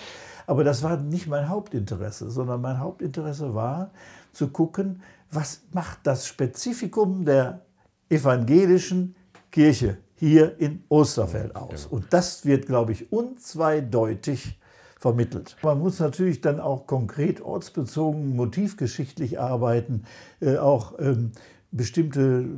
Aber 0.46 0.64
das 0.64 0.82
war 0.82 0.96
nicht 0.96 1.26
mein 1.26 1.48
Hauptinteresse, 1.48 2.30
sondern 2.30 2.60
mein 2.60 2.78
Hauptinteresse 2.78 3.54
war 3.54 3.90
zu 4.32 4.48
gucken, 4.48 5.02
was 5.30 5.62
macht 5.72 5.98
das 6.04 6.26
Spezifikum 6.26 7.24
der 7.24 7.62
evangelischen 8.08 9.16
Kirche 9.50 9.98
hier 10.14 10.58
in 10.58 10.84
Osterfeld 10.88 11.56
aus. 11.56 11.84
Genau. 11.84 11.96
Und 11.96 12.12
das 12.12 12.44
wird, 12.44 12.66
glaube 12.66 12.92
ich, 12.92 13.12
unzweideutig 13.12 14.58
vermittelt. 14.98 15.56
Man 15.62 15.78
muss 15.78 16.00
natürlich 16.00 16.40
dann 16.40 16.58
auch 16.58 16.86
konkret 16.86 17.40
ortsbezogen, 17.40 18.34
motivgeschichtlich 18.34 19.38
arbeiten, 19.38 20.04
äh, 20.40 20.56
auch 20.56 20.98
ähm, 20.98 21.32
bestimmte 21.70 22.48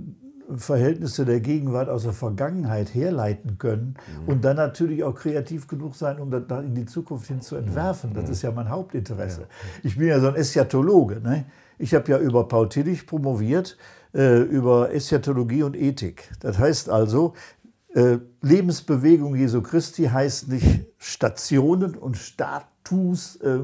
Verhältnisse 0.57 1.25
der 1.25 1.40
Gegenwart 1.40 1.88
aus 1.88 2.05
der 2.05 2.12
Vergangenheit 2.12 2.95
herleiten 2.95 3.59
können 3.59 3.95
mhm. 4.23 4.28
und 4.28 4.45
dann 4.45 4.57
natürlich 4.57 5.05
auch 5.05 5.14
kreativ 5.14 5.69
genug 5.69 5.95
sein, 5.95 6.19
um 6.19 6.31
das 6.31 6.64
in 6.64 6.75
die 6.75 6.87
Zukunft 6.87 7.26
hin 7.26 7.40
zu 7.40 7.57
entwerfen. 7.57 8.14
Das 8.14 8.26
mhm. 8.26 8.33
ist 8.33 8.43
ja 8.43 8.50
mein 8.50 8.69
Hauptinteresse. 8.69 9.47
Ich 9.83 9.99
bin 9.99 10.09
ja 10.09 10.21
so 10.21 10.28
ein 10.28 10.37
Eschatologe. 10.37 11.21
Ne? 11.21 11.45
Ich 11.78 11.95
habe 11.95 12.11
ja 12.11 12.19
über 12.19 12.49
Paul 12.49 12.69
Tillich 12.69 13.07
promoviert, 13.07 13.76
äh, 14.14 14.40
über 14.40 14.93
Eschatologie 14.93 15.62
und 15.62 15.76
Ethik. 15.76 16.31
Das 16.40 16.59
heißt 16.59 16.88
also, 16.88 17.35
äh, 17.95 18.19
Lebensbewegung 18.40 19.35
Jesu 19.35 19.61
Christi 19.61 20.05
heißt 20.05 20.49
nicht 20.49 20.87
Stationen 20.99 21.95
und 21.95 22.17
Status 22.17 23.37
äh, 23.37 23.61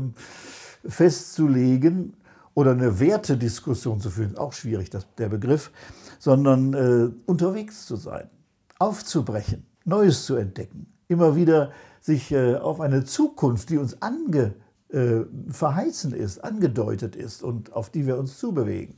festzulegen 0.87 2.14
oder 2.54 2.73
eine 2.73 3.00
Wertediskussion 3.00 4.00
zu 4.00 4.11
führen, 4.11 4.37
auch 4.37 4.52
schwierig 4.52 4.90
das, 4.90 5.06
der 5.18 5.28
Begriff, 5.28 5.70
sondern 6.18 6.75
äh, 6.75 7.11
unterwegs 7.26 7.87
zu 7.87 7.96
sein, 7.96 8.30
aufzubrechen, 8.78 9.66
Neues 9.84 10.25
zu 10.25 10.37
entdecken, 10.37 10.87
immer 11.08 11.37
wieder 11.37 11.70
sich 12.00 12.32
äh, 12.32 12.56
auf 12.56 12.80
eine 12.80 13.04
Zukunft, 13.04 13.70
die 13.70 13.78
uns 13.78 14.00
ange, 14.00 14.54
äh, 14.88 15.23
verheißen 15.49 16.12
ist, 16.12 16.44
angedeutet 16.44 17.16
ist 17.16 17.42
und 17.42 17.73
auf 17.73 17.90
die 17.90 18.06
wir 18.06 18.16
uns 18.18 18.38
zubewegen, 18.38 18.94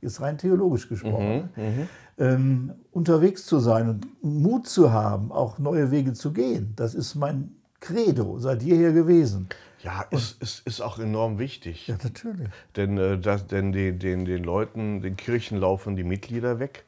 ist 0.00 0.20
rein 0.20 0.38
theologisch 0.38 0.88
gesprochen, 0.88 1.50
mhm, 1.56 1.62
mhm, 1.62 1.88
ähm, 2.18 2.72
unterwegs 2.90 3.46
zu 3.46 3.58
sein 3.58 3.88
und 3.88 4.24
Mut 4.24 4.66
zu 4.66 4.92
haben, 4.92 5.30
auch 5.30 5.58
neue 5.58 5.90
Wege 5.90 6.12
zu 6.12 6.32
gehen. 6.32 6.72
Das 6.76 6.94
ist 6.94 7.14
mein 7.14 7.54
Credo 7.80 8.38
seit 8.38 8.62
jeher 8.62 8.92
gewesen. 8.92 9.48
Ja, 9.82 10.06
es 10.10 10.32
ist, 10.32 10.66
ist, 10.66 10.80
auch 10.80 10.98
enorm 10.98 11.38
wichtig. 11.38 11.86
Ja, 11.86 11.96
natürlich. 12.02 12.48
Denn, 12.76 12.98
äh, 12.98 13.18
das, 13.18 13.46
denn 13.46 13.72
die, 13.72 13.96
den, 13.96 14.24
den 14.24 14.42
Leuten, 14.42 15.02
den 15.02 15.16
Kirchen 15.16 15.58
laufen 15.58 15.94
die 15.94 16.04
Mitglieder 16.04 16.58
weg. 16.58 16.84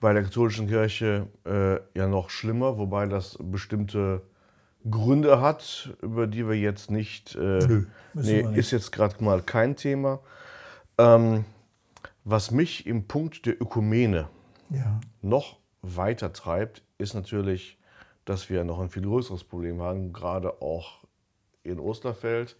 Bei 0.00 0.12
der 0.12 0.22
katholischen 0.22 0.66
Kirche 0.66 1.26
äh, 1.44 1.76
ja 1.98 2.06
noch 2.06 2.30
schlimmer, 2.30 2.78
wobei 2.78 3.06
das 3.06 3.38
bestimmte 3.40 4.22
Gründe 4.90 5.40
hat, 5.40 5.94
über 6.00 6.26
die 6.26 6.46
wir 6.46 6.54
jetzt 6.54 6.90
nicht. 6.90 7.34
Äh, 7.34 7.38
Nö, 7.38 7.86
nee, 8.14 8.42
nicht. 8.42 8.56
ist 8.56 8.70
jetzt 8.70 8.92
gerade 8.92 9.22
mal 9.22 9.42
kein 9.42 9.76
Thema. 9.76 10.20
Ähm, 10.98 11.44
was 12.24 12.50
mich 12.50 12.86
im 12.86 13.06
Punkt 13.06 13.46
der 13.46 13.60
Ökumene 13.60 14.28
ja. 14.70 15.00
noch 15.22 15.58
weiter 15.82 16.32
treibt, 16.32 16.82
ist 16.98 17.14
natürlich, 17.14 17.78
dass 18.24 18.50
wir 18.50 18.64
noch 18.64 18.80
ein 18.80 18.90
viel 18.90 19.02
größeres 19.02 19.44
Problem 19.44 19.80
haben, 19.80 20.12
gerade 20.12 20.60
auch 20.60 21.05
in 21.66 21.78
Osterfeld. 21.78 22.56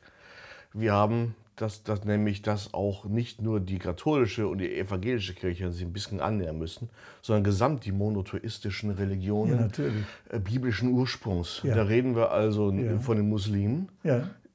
Wir 0.73 0.93
haben 0.93 1.35
das, 1.57 1.83
das 1.83 2.05
nämlich, 2.05 2.43
dass 2.43 2.75
auch 2.75 3.07
nicht 3.07 3.41
nur 3.41 3.61
die 3.61 3.79
katholische 3.79 4.47
und 4.47 4.59
die 4.59 4.77
evangelische 4.77 5.35
Kirche 5.35 5.73
sich 5.73 5.85
ein 5.85 5.93
bisschen 5.93 6.21
annähern 6.21 6.59
müssen, 6.59 6.91
sondern 7.23 7.45
gesamt 7.45 7.87
die 7.87 7.93
monotheistischen 7.93 8.91
Religionen 8.91 9.71
ja, 9.77 10.37
äh, 10.37 10.39
biblischen 10.39 10.91
Ursprungs. 10.93 11.61
Ja. 11.63 11.75
Da 11.75 11.85
reden 11.85 12.15
wir 12.15 12.31
also 12.31 12.71
ja. 12.71 12.99
von 12.99 13.17
den 13.17 13.29
Muslimen. 13.29 13.89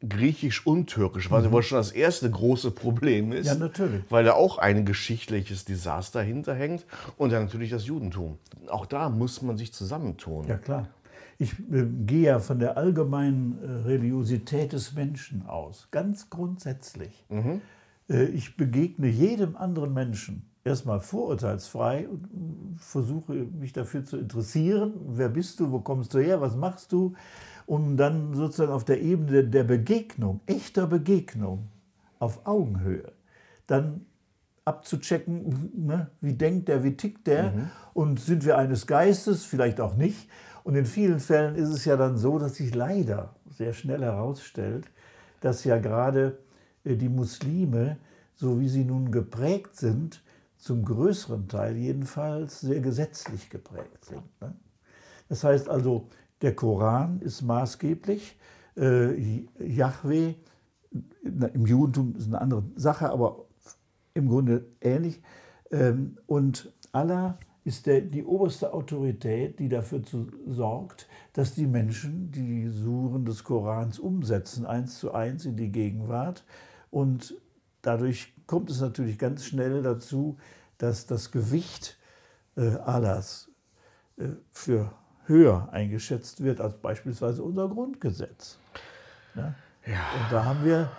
Griechisch 0.08 0.66
und 0.66 0.88
Türkisch, 0.88 1.30
was 1.30 1.46
mhm. 1.46 1.62
schon 1.62 1.78
das 1.78 1.92
erste 1.92 2.30
große 2.30 2.72
Problem 2.72 3.32
ist. 3.32 3.48
Weil 4.10 4.24
da 4.24 4.34
auch 4.34 4.58
ein 4.58 4.84
geschichtliches 4.84 5.64
Desaster 5.66 6.24
hinterhängt 6.24 6.86
und 7.18 7.32
dann 7.32 7.44
natürlich 7.44 7.70
das 7.70 7.86
Judentum. 7.86 8.40
Auch 8.68 8.88
da 8.88 9.10
muss 9.10 9.44
man 9.44 9.58
sich 9.58 9.74
zusammentun. 9.74 10.48
Ja, 10.48 10.58
klar. 10.58 10.88
Ich 11.42 11.54
äh, 11.72 11.88
gehe 12.06 12.28
ja 12.28 12.40
von 12.40 12.60
der 12.60 12.78
allgemeinen 12.78 13.58
äh, 13.64 13.88
Religiosität 13.88 14.74
des 14.74 14.94
Menschen 14.94 15.48
aus, 15.48 15.88
ganz 15.90 16.30
grundsätzlich. 16.30 17.26
Mhm. 17.30 17.62
Äh, 18.08 18.26
ich 18.26 18.58
begegne 18.58 19.08
jedem 19.08 19.58
anderen 19.58 19.92
Menschen 19.92 20.46
erstmal 20.64 21.00
vorurteilsfrei 21.00 22.08
und 22.08 22.76
versuche 22.78 23.34
mich 23.34 23.74
dafür 23.74 24.06
zu 24.06 24.18
interessieren. 24.18 24.94
Wer 25.08 25.30
bist 25.30 25.60
du? 25.60 25.72
Wo 25.72 25.80
kommst 25.80 26.14
du 26.14 26.20
her? 26.20 26.42
Was 26.42 26.56
machst 26.56 26.92
du? 26.92 27.16
Um 27.66 27.98
dann 27.98 28.36
sozusagen 28.36 28.72
auf 28.72 28.86
der 28.86 29.02
Ebene 29.02 29.44
der 29.44 29.64
Begegnung, 29.64 30.42
echter 30.46 30.86
Begegnung, 30.86 31.70
auf 32.20 32.46
Augenhöhe, 32.46 33.14
dann 33.66 34.06
abzuchecken, 34.64 35.72
ne, 35.88 36.12
wie 36.22 36.34
denkt 36.34 36.68
der, 36.68 36.84
wie 36.84 36.96
tickt 36.96 37.26
der 37.26 37.52
mhm. 37.52 37.72
und 37.96 38.20
sind 38.20 38.46
wir 38.46 38.60
eines 38.60 38.86
Geistes, 38.86 39.44
vielleicht 39.44 39.82
auch 39.82 39.96
nicht. 39.96 40.30
Und 40.64 40.76
in 40.76 40.86
vielen 40.86 41.20
Fällen 41.20 41.56
ist 41.56 41.70
es 41.70 41.86
ja 41.86 41.98
dann 41.98 42.18
so, 42.18 42.38
dass 42.38 42.56
sich 42.56 42.74
leider 42.76 43.36
sehr 43.50 43.74
schnell 43.74 44.02
herausstellt, 44.02 44.86
dass 45.40 45.64
ja 45.64 45.78
gerade 45.78 46.38
äh, 46.84 46.96
die 46.96 47.10
Muslime, 47.10 47.98
so 48.36 48.60
wie 48.60 48.70
sie 48.70 48.84
nun 48.84 49.12
geprägt 49.12 49.76
sind, 49.76 50.22
zum 50.58 50.86
größeren 50.86 51.48
Teil 51.48 51.76
jedenfalls 51.76 52.62
sehr 52.62 52.82
gesetzlich 52.82 53.50
geprägt 53.50 54.06
sind. 54.06 54.24
Ne? 54.40 54.54
Das 55.28 55.44
heißt 55.44 55.70
also, 55.70 56.08
der 56.42 56.56
Koran 56.56 57.20
ist 57.22 57.42
maßgeblich, 57.42 58.38
äh, 58.78 59.44
Yahweh 59.60 60.36
im 61.24 61.66
Judentum 61.66 62.16
ist 62.16 62.28
eine 62.28 62.42
andere 62.42 62.64
Sache, 62.76 63.10
aber 63.10 63.46
im 64.14 64.28
Grunde 64.28 64.66
ähnlich. 64.82 65.22
Ähm, 65.72 66.18
und 66.28 66.72
Allah 66.92 67.38
ist 67.64 67.86
der, 67.86 68.02
die 68.02 68.24
oberste 68.24 68.74
Autorität, 68.74 69.60
die 69.60 69.70
dafür 69.70 70.04
zu, 70.04 70.28
sorgt, 70.48 71.08
dass 71.34 71.54
die 71.54 71.68
Menschen 71.68 72.32
die 72.32 72.68
Suren 72.70 73.26
des 73.26 73.44
Korans 73.44 74.00
umsetzen, 74.00 74.66
eins 74.66 75.00
zu 75.00 75.14
eins 75.14 75.46
in 75.46 75.56
die 75.56 75.72
Gegenwart. 75.72 76.44
Und 76.90 77.36
dadurch 77.84 78.34
kommt 78.48 78.70
es 78.72 78.82
natürlich 78.82 79.20
ganz 79.20 79.46
schnell 79.46 79.84
dazu, 79.84 80.38
dass 80.78 81.06
das 81.06 81.32
Gewicht 81.32 81.98
äh, 82.56 82.78
Allahs 82.78 83.50
äh, 84.18 84.30
für 84.52 84.92
höher 85.26 85.70
eingeschätzt 85.72 86.44
wird 86.44 86.60
als 86.60 86.76
beispielsweise 86.78 87.44
unser 87.44 87.70
Grundgesetz. 87.70 88.58
Ja? 89.36 89.54
Ja. 89.86 90.00
Und 90.16 90.32
da 90.32 90.46
haben 90.46 90.66
wir 90.66 90.92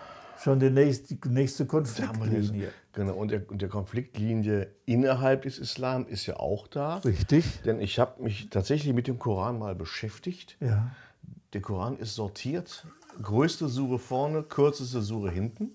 schon 0.42 0.60
die 0.60 0.70
nächste, 0.70 1.14
die 1.14 1.28
nächste 1.28 1.66
Konfliktlinie. 1.66 2.70
Genau, 2.92 3.14
und 3.14 3.30
der, 3.30 3.48
und 3.50 3.62
der 3.62 3.68
Konfliktlinie 3.68 4.68
innerhalb 4.84 5.42
des 5.42 5.58
Islam 5.58 6.06
ist 6.06 6.26
ja 6.26 6.36
auch 6.36 6.66
da. 6.66 6.96
Richtig? 6.98 7.62
Denn 7.64 7.80
ich 7.80 7.98
habe 7.98 8.22
mich 8.22 8.50
tatsächlich 8.50 8.92
mit 8.92 9.06
dem 9.06 9.18
Koran 9.18 9.58
mal 9.58 9.74
beschäftigt. 9.74 10.56
Ja. 10.60 10.90
Der 11.52 11.60
Koran 11.62 11.96
ist 11.98 12.14
sortiert. 12.14 12.86
Größte 13.22 13.68
Sure 13.68 13.98
vorne, 13.98 14.42
kürzeste 14.42 15.00
Sure 15.02 15.30
hinten. 15.30 15.70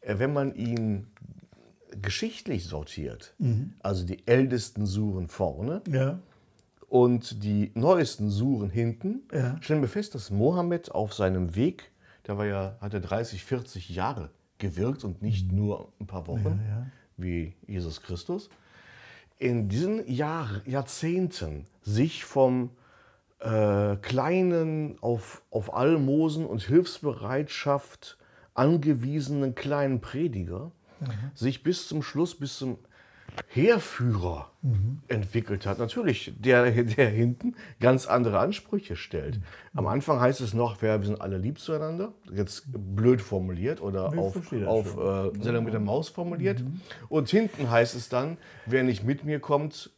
Äh, 0.00 0.18
Wenn 0.18 0.32
man 0.32 0.54
ihn 0.54 1.06
geschichtlich 2.02 2.66
sortiert, 2.66 3.34
also 3.82 4.04
die 4.04 4.26
ältesten 4.26 4.84
Suren 4.86 5.26
vorne 5.26 5.82
Ja. 5.90 6.18
und 6.88 7.42
die 7.42 7.72
neuesten 7.74 8.30
Suren 8.30 8.70
hinten, 8.70 9.22
Ja. 9.32 9.56
stellen 9.62 9.80
wir 9.80 9.88
fest, 9.88 10.14
dass 10.14 10.30
Mohammed 10.30 10.90
auf 10.92 11.14
seinem 11.14 11.56
Weg, 11.56 11.90
der 12.28 12.38
war 12.38 12.46
ja, 12.46 12.76
hatte 12.80 13.00
30, 13.00 13.42
40 13.42 13.88
Jahre 13.88 14.30
gewirkt 14.58 15.02
und 15.02 15.22
nicht 15.22 15.50
nur 15.50 15.92
ein 16.00 16.06
paar 16.06 16.26
Wochen, 16.26 16.60
Ja, 16.68 16.76
ja. 16.76 16.86
wie 17.16 17.54
Jesus 17.66 18.02
Christus, 18.02 18.50
in 19.38 19.68
diesen 19.68 20.06
Jahr, 20.10 20.60
Jahrzehnten 20.66 21.64
sich 21.82 22.24
vom 22.24 22.70
äh, 23.40 23.96
kleinen, 23.96 24.98
auf, 25.00 25.42
auf 25.50 25.74
Almosen 25.74 26.44
und 26.44 26.62
Hilfsbereitschaft 26.62 28.18
angewiesenen 28.54 29.54
kleinen 29.54 30.00
Prediger 30.00 30.72
sich 31.34 31.62
bis 31.62 31.86
zum 31.86 32.02
Schluss, 32.02 32.34
bis 32.34 32.58
zum 32.58 32.78
Heerführer 33.48 34.50
entwickelt 35.08 35.66
hat. 35.66 35.78
Natürlich, 35.78 36.32
der, 36.38 36.70
der 36.70 37.08
hinten 37.08 37.54
ganz 37.80 38.06
andere 38.06 38.38
Ansprüche 38.38 38.96
stellt. 38.96 39.40
Am 39.74 39.86
Anfang 39.86 40.20
heißt 40.20 40.40
es 40.40 40.52
noch, 40.52 40.82
wir 40.82 41.00
sind 41.02 41.20
alle 41.20 41.38
lieb 41.38 41.58
zueinander. 41.58 42.12
Jetzt 42.32 42.64
blöd 42.66 43.22
formuliert 43.22 43.80
oder 43.80 44.12
Ich 44.12 44.18
auf, 44.18 44.36
auf 44.66 44.96
äh, 45.36 45.42
Sendung 45.42 45.64
mit 45.64 45.72
der 45.72 45.80
Maus 45.80 46.08
formuliert. 46.08 46.62
Und 47.08 47.28
hinten 47.28 47.70
heißt 47.70 47.94
es 47.94 48.08
dann, 48.08 48.36
wer 48.66 48.82
nicht 48.82 49.04
mit 49.04 49.24
mir 49.24 49.40
kommt, 49.40 49.90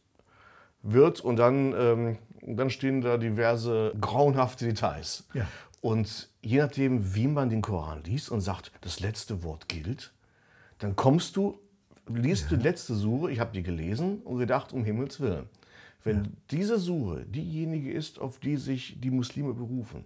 wird 0.83 1.21
und 1.21 1.37
dann, 1.37 1.73
ähm, 1.77 2.17
dann 2.41 2.69
stehen 2.69 3.01
da 3.01 3.17
diverse 3.17 3.93
grauenhafte 3.99 4.65
Details. 4.65 5.27
Ja. 5.33 5.47
Und 5.81 6.29
je 6.41 6.59
nachdem, 6.59 7.15
wie 7.15 7.27
man 7.27 7.49
den 7.49 7.61
Koran 7.61 8.03
liest 8.03 8.29
und 8.29 8.41
sagt, 8.41 8.71
das 8.81 8.99
letzte 8.99 9.43
Wort 9.43 9.67
gilt, 9.67 10.13
dann 10.77 10.95
kommst 10.95 11.35
du, 11.35 11.59
liest 12.07 12.51
du 12.51 12.57
die 12.57 12.63
letzte 12.63 12.95
Sure, 12.95 13.31
ich 13.31 13.39
habe 13.39 13.51
die 13.53 13.63
gelesen 13.63 14.19
und 14.19 14.39
gedacht, 14.39 14.73
um 14.73 14.83
Himmels 14.83 15.19
Willen, 15.19 15.49
wenn 16.03 16.35
diese 16.49 16.79
Sure 16.79 17.25
diejenige 17.25 17.91
ist, 17.91 18.19
auf 18.19 18.39
die 18.39 18.57
sich 18.57 18.99
die 18.99 19.11
Muslime 19.11 19.53
berufen, 19.53 20.05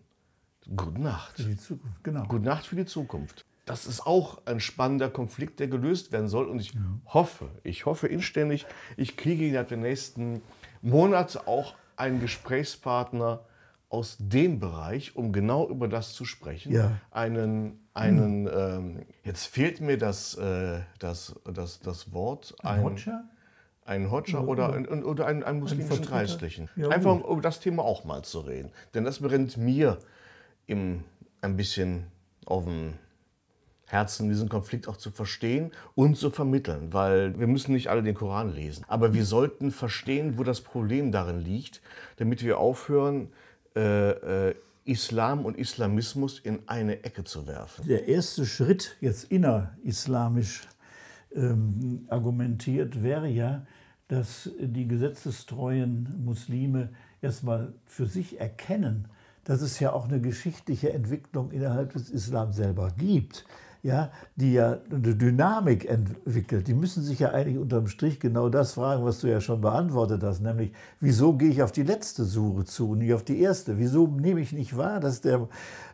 gute 0.76 1.02
Nacht. 1.02 1.38
Die 1.38 1.58
Zukunft, 1.58 2.04
genau. 2.04 2.24
Gute 2.26 2.46
Nacht 2.46 2.66
für 2.66 2.76
die 2.76 2.86
Zukunft. 2.86 3.46
Das 3.66 3.88
ist 3.88 4.06
auch 4.06 4.46
ein 4.46 4.60
spannender 4.60 5.10
Konflikt, 5.10 5.60
der 5.60 5.68
gelöst 5.68 6.12
werden 6.12 6.28
soll. 6.28 6.48
Und 6.48 6.60
ich 6.60 6.74
hoffe, 7.08 7.50
ich 7.64 7.86
hoffe 7.86 8.08
inständig, 8.08 8.66
ich 8.96 9.18
kriege 9.18 9.48
innerhalb 9.48 9.70
der 9.70 9.78
nächsten 9.78 10.42
Monate 10.82 11.48
auch 11.48 11.74
einen 11.96 12.20
Gesprächspartner 12.20 13.44
aus 13.90 14.18
dem 14.20 14.60
Bereich, 14.60 15.16
um 15.16 15.32
genau 15.32 15.68
über 15.68 15.88
das 15.88 16.14
zu 16.14 16.26
sprechen. 16.26 16.74
Ja. 16.74 17.00
Einen, 17.10 17.85
einen 17.96 18.48
ähm, 18.48 19.06
jetzt 19.24 19.46
fehlt 19.46 19.80
mir 19.80 19.98
das, 19.98 20.36
äh, 20.36 20.82
das, 21.00 21.34
das, 21.46 21.80
das 21.80 22.12
Wort. 22.12 22.54
Ein 22.60 22.84
Hodja? 22.84 23.24
Ein 23.86 24.12
Hodja 24.12 24.40
oder, 24.42 24.74
ein, 24.74 25.04
oder 25.04 25.28
einen, 25.28 25.44
einen 25.44 25.60
muslimischen? 25.60 26.06
Geistlichen. 26.06 26.70
Ja, 26.76 26.90
Einfach 26.90 27.12
um 27.12 27.22
über 27.22 27.42
das 27.42 27.60
Thema 27.60 27.84
auch 27.84 28.04
mal 28.04 28.24
zu 28.24 28.42
reden. 28.42 28.72
Denn 28.94 29.06
das 29.06 29.20
brennt 29.20 29.58
mir 29.58 30.00
im, 30.66 31.04
ein 31.42 31.56
bisschen 31.56 32.08
auf 32.46 32.66
dem 32.66 32.96
Herzen, 33.86 34.28
diesen 34.28 34.50
Konflikt 34.50 34.88
auch 34.88 34.98
zu 34.98 35.12
verstehen 35.12 35.72
und 35.94 36.18
zu 36.18 36.32
vermitteln. 36.32 36.92
Weil 36.92 37.40
wir 37.40 37.48
müssen 37.48 37.74
nicht 37.74 37.90
alle 37.90 38.04
den 38.04 38.16
Koran 38.16 38.54
lesen. 38.54 38.84
Aber 38.90 39.14
wir 39.14 39.24
sollten 39.24 39.72
verstehen, 39.72 40.38
wo 40.38 40.44
das 40.44 40.62
Problem 40.62 41.12
darin 41.14 41.40
liegt, 41.40 41.82
damit 42.18 42.44
wir 42.44 42.58
aufhören, 42.58 43.32
äh, 43.76 44.50
äh, 44.50 44.56
Islam 44.86 45.46
und 45.46 45.58
Islamismus 45.58 46.40
in 46.40 46.60
eine 46.68 47.04
Ecke 47.04 47.24
zu 47.24 47.48
werfen. 47.48 47.88
Der 47.88 48.08
erste 48.08 48.46
Schritt, 48.46 48.96
jetzt 49.02 49.26
innerislamisch 49.26 50.68
ähm, 51.36 52.06
argumentiert, 52.10 53.02
wäre 53.02 53.28
ja, 53.28 53.66
dass 54.08 54.52
die 54.60 54.88
gesetzestreuen 54.88 56.24
Muslime 56.24 56.90
erstmal 57.22 57.74
für 57.86 58.06
sich 58.06 58.40
erkennen, 58.40 59.08
dass 59.44 59.62
es 59.62 59.80
ja 59.80 59.92
auch 59.92 60.08
eine 60.08 60.22
geschichtliche 60.22 60.94
Entwicklung 60.94 61.52
innerhalb 61.52 61.94
des 61.94 62.10
Islam 62.12 62.54
selber 62.54 62.92
gibt, 62.96 63.46
ja, 63.86 64.10
die 64.36 64.54
ja 64.54 64.80
eine 64.90 65.16
Dynamik 65.16 65.88
entwickelt. 65.88 66.68
Die 66.68 66.74
müssen 66.74 67.04
sich 67.04 67.20
ja 67.20 67.30
eigentlich 67.30 67.60
unterm 67.60 67.88
Strich 67.88 68.20
genau 68.20 68.50
das 68.50 68.74
fragen, 68.74 69.06
was 69.06 69.20
du 69.20 69.28
ja 69.28 69.40
schon 69.40 69.62
beantwortet 69.62 70.24
hast, 70.24 70.42
nämlich, 70.42 70.74
wieso 71.00 71.34
gehe 71.34 71.52
ich 71.52 71.62
auf 71.62 71.72
die 71.72 71.84
letzte 71.84 72.24
Sure 72.26 72.66
zu 72.66 72.90
und 72.90 72.98
nicht 72.98 73.14
auf 73.14 73.22
die 73.22 73.40
erste? 73.40 73.78
Wieso 73.78 74.08
nehme 74.08 74.42
ich 74.42 74.54
nicht 74.54 74.76
wahr, 74.76 75.00
dass 75.00 75.22
der 75.22 75.48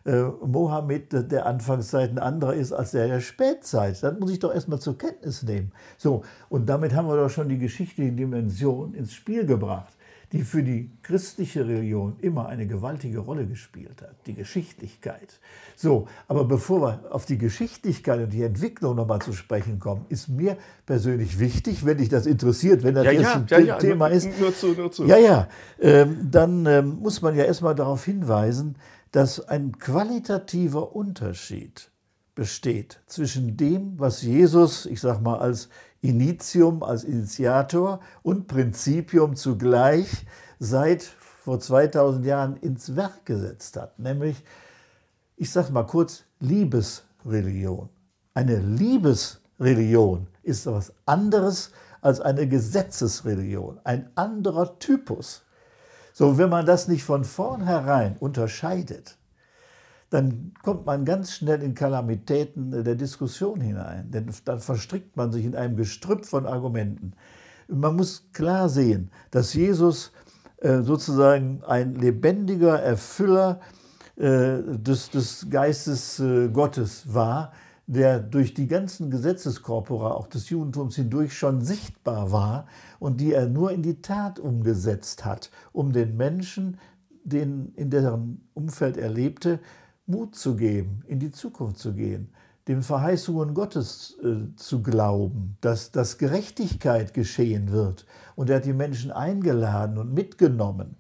äh, 0.06 0.22
Mohammed 0.22 1.32
der 1.34 1.46
Anfangszeit 1.46 2.12
ein 2.12 2.20
anderer 2.20 2.54
ist 2.54 2.72
als 2.72 2.92
der 2.92 3.10
der 3.10 3.20
Spätzeit? 3.20 4.02
Das 4.02 4.18
muss 4.18 4.32
ich 4.32 4.40
doch 4.40 4.54
erstmal 4.54 4.80
zur 4.80 4.98
Kenntnis 4.98 5.44
nehmen. 5.44 5.74
So, 5.98 6.24
und 6.48 6.70
damit 6.70 6.96
haben 6.96 7.10
wir 7.10 7.18
doch 7.18 7.30
schon 7.30 7.50
die 7.50 7.60
geschichtliche 7.60 8.14
Dimension 8.14 8.94
ins 8.94 9.12
Spiel 9.12 9.46
gebracht 9.46 9.94
die 10.32 10.44
für 10.44 10.64
die 10.64 10.90
christliche 11.04 11.68
Religion 11.68 12.16
immer 12.22 12.48
eine 12.48 12.66
gewaltige 12.66 13.20
Rolle 13.20 13.46
gespielt 13.46 14.02
hat, 14.02 14.16
die 14.28 14.34
Geschichtlichkeit. 14.34 15.40
So, 15.76 16.08
aber 16.28 16.46
bevor 16.46 16.82
wir 16.82 17.14
auf 17.14 17.26
die 17.26 17.38
Geschichtlichkeit 17.38 18.22
und 18.22 18.32
die 18.32 18.44
Entwicklung 18.44 18.96
nochmal 18.96 19.20
zu 19.22 19.34
sprechen 19.34 19.80
kommen, 19.80 20.06
ist 20.10 20.30
mir 20.30 20.58
persönlich 20.86 21.40
wichtig, 21.40 21.86
wenn 21.86 21.98
dich 21.98 22.10
das 22.10 22.26
interessiert, 22.26 22.84
wenn 22.84 22.96
das 22.96 23.06
Ja, 23.06 23.12
jetzt 23.12 23.24
ja, 23.24 23.34
ein 23.36 23.46
ja, 23.50 23.60
ja, 23.60 23.78
Thema 23.78 24.08
nur- 24.08 24.18
ist. 24.18 24.40
nur 24.40 24.56
zu, 24.56 24.68
nur 24.74 24.92
zu. 24.92 25.06
Ja, 25.06 25.18
ja, 25.18 25.48
ähm, 25.82 26.30
dann 26.32 26.66
ähm, 26.66 27.00
muss 27.02 27.22
man 27.22 27.36
ja 27.36 27.44
erstmal 27.44 27.76
darauf 27.76 28.06
hinweisen, 28.06 28.76
dass 29.12 29.46
ein 29.50 29.78
qualitativer 29.80 30.96
Unterschied 30.96 31.92
besteht 32.36 33.02
zwischen 33.08 33.58
dem, 33.58 34.00
was 34.00 34.22
Jesus, 34.22 34.86
ich 34.86 35.02
sag 35.02 35.22
mal, 35.22 35.38
als 35.40 35.68
Initium, 36.02 36.84
als 36.84 37.04
Initiator 37.04 38.00
und 38.24 38.48
Prinzipium 38.48 39.36
zugleich 39.36 40.26
seit 40.60 41.04
vor 41.04 41.60
2000 41.60 42.26
Jahren 42.26 42.58
ins 42.58 42.96
Werk 42.96 43.26
gesetzt 43.26 43.78
hat, 43.78 43.98
nämlich, 44.00 44.44
ich 45.38 45.52
sag 45.52 45.70
mal 45.70 45.84
kurz, 45.84 46.24
Liebesreligion. 46.40 47.90
Eine 48.34 48.58
Liebesreligion 48.58 50.28
ist 50.44 50.66
etwas 50.66 50.94
anderes 51.06 51.72
als 52.02 52.20
eine 52.20 52.48
Gesetzesreligion, 52.48 53.80
ein 53.84 54.10
anderer 54.16 54.80
Typus. 54.80 55.44
So, 56.14 56.38
wenn 56.38 56.50
man 56.50 56.66
das 56.66 56.88
nicht 56.88 57.04
von 57.04 57.24
vornherein 57.24 58.18
unterscheidet, 58.20 59.18
dann 60.12 60.52
kommt 60.62 60.86
man 60.86 61.06
ganz 61.06 61.32
schnell 61.32 61.64
in 61.64 61.74
Kalamitäten 61.74 62.84
der 62.84 62.96
Diskussion 62.96 63.62
hinein. 63.62 64.12
Denn 64.12 64.30
dann 64.44 64.60
verstrickt 64.60 65.16
man 65.16 65.32
sich 65.32 65.46
in 65.46 65.56
einem 65.56 65.78
Gestrüpp 65.78 66.26
von 66.26 66.46
Argumenten. 66.46 67.14
Man 67.70 67.96
muss 67.96 68.28
klar 68.34 68.68
sehen, 68.68 69.10
dass 69.32 69.54
Jesus 69.54 70.12
äh, 70.58 70.82
sozusagen 70.82 71.64
ein 71.64 71.96
lebendiger 71.96 72.78
Erfüller 72.78 73.62
äh, 74.18 74.60
des, 74.78 75.10
des 75.12 75.48
Geistes 75.50 76.20
äh, 76.20 76.50
Gottes 76.50 77.14
war, 77.14 77.54
der 77.88 78.20
durch 78.20 78.54
die 78.54 78.68
ganzen 78.68 79.12
Gesetzeskorpora 79.12 80.12
auch 80.12 80.28
des 80.28 80.50
Judentums 80.50 80.98
hindurch 80.98 81.38
schon 81.38 81.62
sichtbar 81.62 82.34
war 82.34 82.68
und 83.00 83.22
die 83.22 83.32
er 83.32 83.48
nur 83.48 83.72
in 83.72 83.82
die 83.82 84.02
Tat 84.02 84.40
umgesetzt 84.40 85.24
hat, 85.24 85.52
um 85.72 85.94
den 85.94 86.18
Menschen, 86.18 86.80
den 87.24 87.74
in 87.76 87.90
deren 87.90 88.42
Umfeld 88.54 88.98
er 88.98 89.10
lebte, 89.10 89.60
Mut 90.12 90.36
zu 90.36 90.56
geben, 90.56 91.04
in 91.08 91.20
die 91.20 91.32
Zukunft 91.32 91.80
zu 91.80 91.94
gehen, 91.94 92.30
den 92.68 92.84
Verheißungen 92.84 93.54
Gottes 93.56 94.18
äh, 94.24 94.56
zu 94.56 94.84
glauben, 94.84 95.58
dass, 95.62 95.92
dass 95.92 96.18
Gerechtigkeit 96.20 97.14
geschehen 97.14 97.72
wird. 97.72 98.06
Und 98.36 98.50
er 98.50 98.58
hat 98.58 98.66
die 98.66 98.74
Menschen 98.74 99.12
eingeladen 99.12 99.98
und 99.98 100.14
mitgenommen 100.14 100.96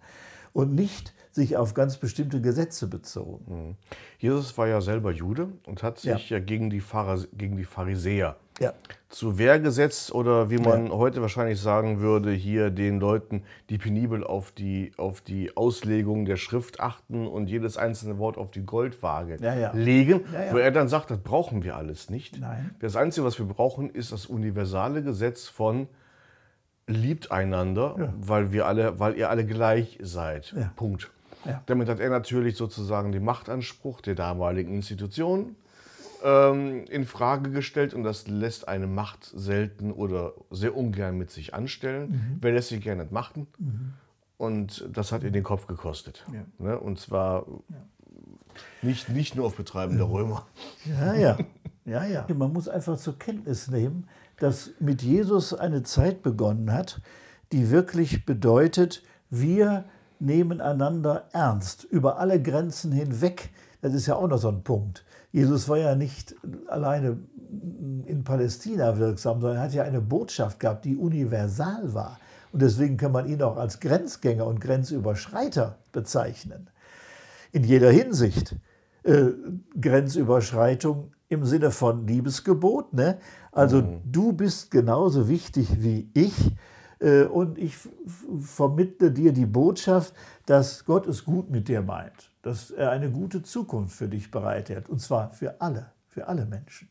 und 0.53 0.73
nicht 0.73 1.13
sich 1.31 1.55
auf 1.57 1.73
ganz 1.73 1.97
bestimmte 1.97 2.41
Gesetze 2.41 2.87
bezogen. 2.87 3.77
Jesus 4.17 4.57
war 4.57 4.67
ja 4.67 4.81
selber 4.81 5.11
Jude 5.11 5.49
und 5.65 5.83
hat 5.83 6.03
Ja. 6.03 6.17
sich 6.17 6.29
ja, 6.29 6.39
gegen, 6.39 6.69
die 6.69 6.81
Pharis 6.81 7.27
gegen 7.37 7.55
die 7.57 7.63
Pharisäer 7.63 8.35
Ja. 8.59 8.73
zu 9.09 9.37
Wehr 9.37 9.59
gesetzt 9.59 10.13
oder 10.13 10.49
wie 10.49 10.57
man 10.57 10.91
heute 10.91 11.21
wahrscheinlich 11.21 11.59
sagen 11.59 11.99
würde, 11.99 12.31
hier 12.31 12.69
den 12.69 12.99
Leuten, 12.99 13.43
die 13.69 13.77
penibel 13.77 14.23
auf 14.23 14.51
die, 14.51 14.91
auf 14.97 15.21
die 15.21 15.55
Auslegung 15.57 16.25
der 16.25 16.37
Schrift 16.37 16.79
achten 16.79 17.25
und 17.27 17.47
jedes 17.47 17.77
einzelne 17.77 18.19
Wort 18.19 18.37
auf 18.37 18.51
die 18.51 18.63
Goldwaage 18.65 19.37
Ja, 19.41 19.55
ja. 19.55 19.71
legen, 19.73 20.21
Ja, 20.33 20.45
ja. 20.45 20.53
wo 20.53 20.57
er 20.57 20.71
dann 20.71 20.87
sagt, 20.87 21.09
das 21.11 21.19
brauchen 21.19 21.63
wir 21.63 21.75
alles 21.75 22.09
nicht. 22.09 22.39
Nein. 22.39 22.75
Das 22.79 22.95
Einzige, 22.95 23.25
was 23.25 23.39
wir 23.39 23.45
brauchen, 23.47 23.89
ist 23.89 24.11
das 24.11 24.27
universale 24.27 25.01
Gesetz 25.01 25.47
von 25.47 25.87
liebt 26.87 27.31
einander, 27.31 28.13
weil, 28.19 28.51
wir 28.51 28.65
alle, 28.67 28.99
weil 28.99 29.15
ihr 29.15 29.29
alle 29.29 29.45
gleich 29.45 29.97
seid. 30.01 30.53
Ja. 30.55 30.71
Punkt. 30.75 31.09
Ja. 31.45 31.63
Damit 31.65 31.89
hat 31.89 31.99
er 31.99 32.09
natürlich 32.09 32.55
sozusagen 32.57 33.11
den 33.11 33.23
Machtanspruch 33.23 34.01
der 34.01 34.15
damaligen 34.15 34.73
Institutionen 34.73 35.55
ähm, 36.23 36.85
in 36.89 37.05
Frage 37.05 37.51
gestellt 37.51 37.93
und 37.93 38.03
das 38.03 38.27
lässt 38.27 38.67
eine 38.67 38.87
Macht 38.87 39.25
selten 39.25 39.91
oder 39.91 40.33
sehr 40.49 40.75
ungern 40.75 41.17
mit 41.17 41.31
sich 41.31 41.53
anstellen. 41.53 42.37
Wer 42.41 42.53
lässt 42.53 42.69
sich 42.69 42.81
gerne 42.81 43.07
machen? 43.09 43.47
Und 44.37 44.87
das 44.91 45.11
hat 45.11 45.23
ihr 45.23 45.31
den 45.31 45.43
Kopf 45.43 45.67
gekostet. 45.67 46.25
Ja. 46.33 46.43
Ne? 46.57 46.79
Und 46.79 46.99
zwar 46.99 47.45
nicht, 48.81 49.09
nicht 49.09 49.35
nur 49.35 49.45
auf 49.45 49.55
Betreiben 49.55 49.97
der 49.97 50.09
Römer. 50.09 50.47
Ja, 50.85 51.13
ja. 51.13 51.37
ja, 51.85 52.05
ja. 52.05 52.25
Man 52.33 52.51
muss 52.51 52.67
einfach 52.67 52.97
zur 52.97 53.19
Kenntnis 53.19 53.67
nehmen, 53.67 54.07
dass 54.39 54.71
mit 54.79 55.03
Jesus 55.03 55.53
eine 55.53 55.83
Zeit 55.83 56.23
begonnen 56.23 56.71
hat, 56.71 57.01
die 57.51 57.69
wirklich 57.69 58.25
bedeutet, 58.25 59.03
wir 59.29 59.85
nehmen 60.19 60.61
einander 60.61 61.27
ernst, 61.33 61.83
über 61.83 62.17
alle 62.17 62.41
Grenzen 62.41 62.91
hinweg. 62.91 63.49
Das 63.81 63.93
ist 63.93 64.07
ja 64.07 64.15
auch 64.15 64.27
noch 64.27 64.37
so 64.37 64.49
ein 64.49 64.63
Punkt. 64.63 65.05
Jesus 65.31 65.69
war 65.69 65.77
ja 65.77 65.95
nicht 65.95 66.35
alleine 66.67 67.17
in 68.05 68.23
Palästina 68.23 68.97
wirksam, 68.97 69.41
sondern 69.41 69.57
er 69.57 69.63
hat 69.63 69.73
ja 69.73 69.83
eine 69.83 70.01
Botschaft 70.01 70.59
gehabt, 70.59 70.85
die 70.85 70.95
universal 70.95 71.93
war. 71.93 72.19
Und 72.51 72.61
deswegen 72.61 72.97
kann 72.97 73.11
man 73.11 73.27
ihn 73.27 73.41
auch 73.41 73.57
als 73.57 73.79
Grenzgänger 73.79 74.45
und 74.45 74.59
Grenzüberschreiter 74.59 75.77
bezeichnen. 75.91 76.69
In 77.51 77.63
jeder 77.63 77.91
Hinsicht. 77.91 78.55
Äh, 79.03 79.31
Grenzüberschreitung 79.79 81.11
im 81.27 81.45
Sinne 81.45 81.71
von 81.71 82.05
Liebesgebot. 82.05 82.93
Ne? 82.93 83.17
Also 83.51 83.83
du 84.05 84.33
bist 84.33 84.69
genauso 84.69 85.27
wichtig 85.27 85.81
wie 85.81 86.09
ich 86.13 86.51
äh, 86.99 87.23
und 87.23 87.57
ich 87.57 87.75
vermittle 88.41 89.11
dir 89.11 89.31
die 89.31 89.45
Botschaft, 89.45 90.13
dass 90.45 90.85
Gott 90.85 91.07
es 91.07 91.25
gut 91.25 91.49
mit 91.49 91.67
dir 91.67 91.81
meint, 91.81 92.30
dass 92.41 92.71
er 92.71 92.91
eine 92.91 93.09
gute 93.09 93.43
Zukunft 93.43 93.95
für 93.95 94.07
dich 94.07 94.31
bereithält 94.31 94.89
und 94.89 94.99
zwar 94.99 95.31
für 95.31 95.61
alle, 95.61 95.91
für 96.07 96.27
alle 96.27 96.45
Menschen. 96.45 96.89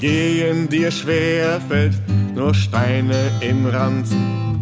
Gehen 0.00 0.68
dir 0.68 0.90
schwer 0.90 1.62
fällt, 1.62 1.94
nur 2.34 2.52
Steine 2.52 3.30
im 3.40 3.64
Ranzen. 3.64 4.53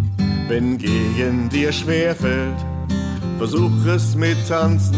Wenn 0.49 0.77
Gehen 0.79 1.49
dir 1.49 1.73
schwer 1.73 2.15
fällt, 2.15 2.57
versuch 3.39 3.87
es 3.87 4.15
mit 4.15 4.37
Tanzen. 4.49 4.97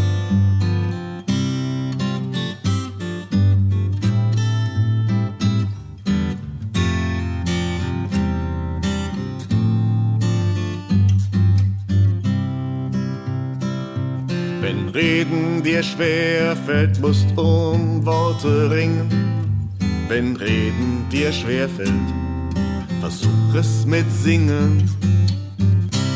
Wenn 14.61 14.89
Reden 14.89 15.63
dir 15.63 15.83
schwer 15.83 16.57
fällt, 16.57 17.01
musst 17.01 17.27
um 17.37 18.05
Worte 18.07 18.71
ringen. 18.71 19.09
Wenn 20.09 20.37
Reden 20.37 21.05
dir 21.13 21.31
schwerfällt, 21.33 21.91
versuch 23.01 23.55
es 23.55 23.85
mit 23.85 24.11
Singen. 24.11 24.89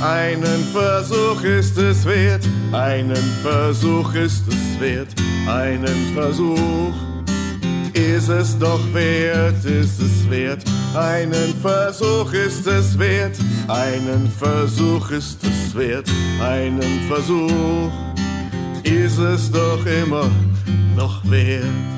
Einen 0.01 0.65
Versuch 0.73 1.43
ist 1.43 1.77
es 1.77 2.05
wert, 2.05 2.47
einen 2.73 3.17
Versuch 3.43 4.15
ist 4.15 4.45
es 4.47 4.81
wert, 4.81 5.09
einen 5.49 6.15
Versuch 6.15 6.95
ist 7.95 8.29
es 8.29 8.57
doch 8.59 8.81
wert, 8.95 9.65
ist 9.65 10.01
es 10.01 10.31
wert. 10.31 10.63
Einen 10.95 11.55
Versuch 11.61 12.33
ist 12.33 12.67
es 12.67 12.99
wert, 12.99 13.37
einen 13.67 14.31
Versuch 14.39 15.11
ist 15.11 15.41
es 15.45 15.75
wert, 15.75 16.09
einen 16.41 17.09
Versuch 17.09 17.93
ist 18.85 19.19
es 19.19 19.51
doch 19.51 19.85
immer 19.85 20.31
noch 20.97 21.29
wert. 21.29 21.98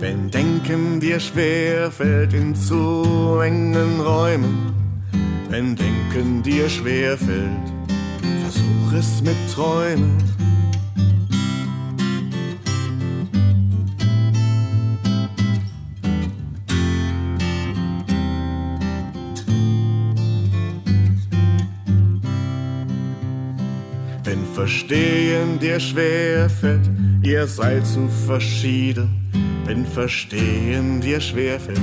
Wenn 0.00 0.30
Denken 0.30 0.98
dir 0.98 1.20
schwer 1.20 1.90
fällt 1.90 2.32
in 2.32 2.54
zu 2.54 3.38
engen 3.44 4.00
Räumen, 4.00 4.72
wenn 5.50 5.76
Denken 5.76 6.42
dir 6.42 6.70
schwer 6.70 7.18
fällt, 7.18 7.68
versuch 8.40 8.92
es 8.98 9.20
mit 9.20 9.36
Träumen. 9.54 10.16
Wenn 24.24 24.46
Verstehen 24.54 25.58
dir 25.58 25.78
schwer 25.78 26.48
fällt, 26.48 26.88
ihr 27.22 27.46
seid 27.46 27.86
zu 27.86 28.08
verschieden. 28.26 29.29
Wenn 29.70 29.86
Verstehen 29.86 31.00
dir 31.00 31.20
schwer 31.20 31.60
fällt, 31.60 31.78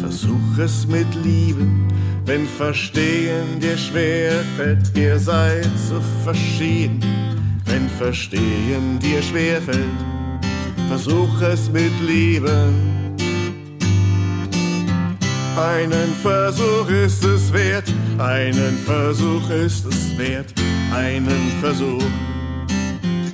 versuch 0.00 0.56
es 0.58 0.86
mit 0.86 1.14
Liebe. 1.22 1.66
Wenn 2.24 2.46
Verstehen 2.46 3.60
dir 3.60 3.76
schwer 3.76 4.42
fällt, 4.56 4.96
ihr 4.96 5.18
seid 5.18 5.68
zu 5.86 6.00
verschieden. 6.24 7.04
Wenn 7.66 7.86
Verstehen 7.98 8.98
dir 8.98 9.20
schwer 9.20 9.60
fällt, 9.60 10.00
versuch 10.88 11.42
es 11.42 11.70
mit 11.70 11.92
Liebe. 12.00 12.72
Einen 15.58 16.14
Versuch 16.22 16.88
ist 16.88 17.22
es 17.22 17.52
wert, 17.52 17.92
einen 18.16 18.78
Versuch 18.86 19.50
ist 19.50 19.84
es 19.84 20.16
wert, 20.16 20.54
einen 20.94 21.52
Versuch 21.60 22.10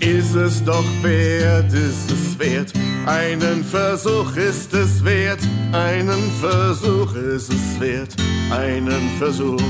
ist 0.01 0.35
es 0.35 0.65
doch 0.65 0.85
wert, 1.03 1.73
ist 1.73 2.11
es 2.11 2.39
wert, 2.41 2.73
einen 3.07 3.65
Versuch 3.65 4.37
ist 4.37 4.75
es 4.75 5.03
wert, 5.05 5.41
einen 5.73 6.31
Versuch 6.41 7.15
ist 7.15 7.53
es 7.53 7.81
wert, 7.81 8.15
einen 8.51 9.11
Versuch 9.19 9.63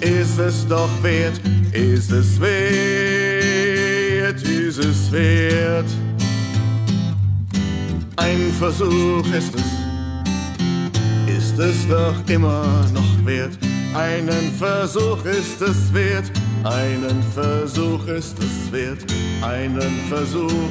ist 0.00 0.38
es 0.38 0.66
doch 0.66 0.90
wert, 1.02 1.38
ist 1.72 2.10
es 2.10 2.40
wert, 2.40 4.42
ist 4.42 4.78
es 4.78 5.12
wert. 5.12 5.86
Ein 8.16 8.50
Versuch 8.58 9.26
ist 9.32 9.54
es, 9.54 11.36
ist 11.36 11.58
es 11.58 11.86
doch 11.88 12.14
immer 12.28 12.64
noch 12.92 13.26
wert. 13.26 13.58
Einen 13.94 14.52
Versuch 14.58 15.24
ist 15.24 15.62
es 15.62 15.92
wert, 15.92 16.30
einen 16.64 17.22
Versuch 17.34 18.06
ist 18.06 18.38
es 18.38 18.72
wert, 18.72 19.04
einen 19.42 20.00
Versuch 20.08 20.70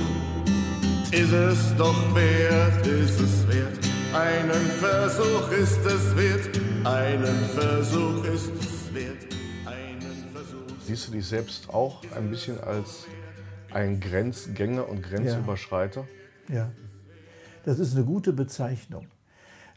ist 1.11 1.31
es 1.31 1.75
doch 1.77 2.15
wert, 2.15 2.87
ist 2.87 3.19
es 3.19 3.47
wert. 3.47 3.79
Einen 4.13 4.65
Versuch 4.79 5.51
ist 5.51 5.85
es 5.85 6.15
wert, 6.15 6.59
einen 6.83 7.45
Versuch 7.53 8.23
ist 8.25 8.51
es 8.59 8.93
wert, 8.93 9.27
einen 9.65 10.29
Versuch. 10.33 10.75
Siehst 10.85 11.07
du 11.07 11.11
dich 11.11 11.27
selbst 11.27 11.69
auch 11.69 12.01
ein 12.15 12.29
bisschen 12.29 12.59
als 12.61 13.05
ein 13.71 13.99
Grenzgänger 13.99 14.87
und 14.87 15.03
Grenzüberschreiter? 15.03 16.05
Ja, 16.49 16.71
das 17.65 17.79
ist 17.79 17.95
eine 17.95 18.05
gute 18.05 18.33
Bezeichnung. 18.33 19.07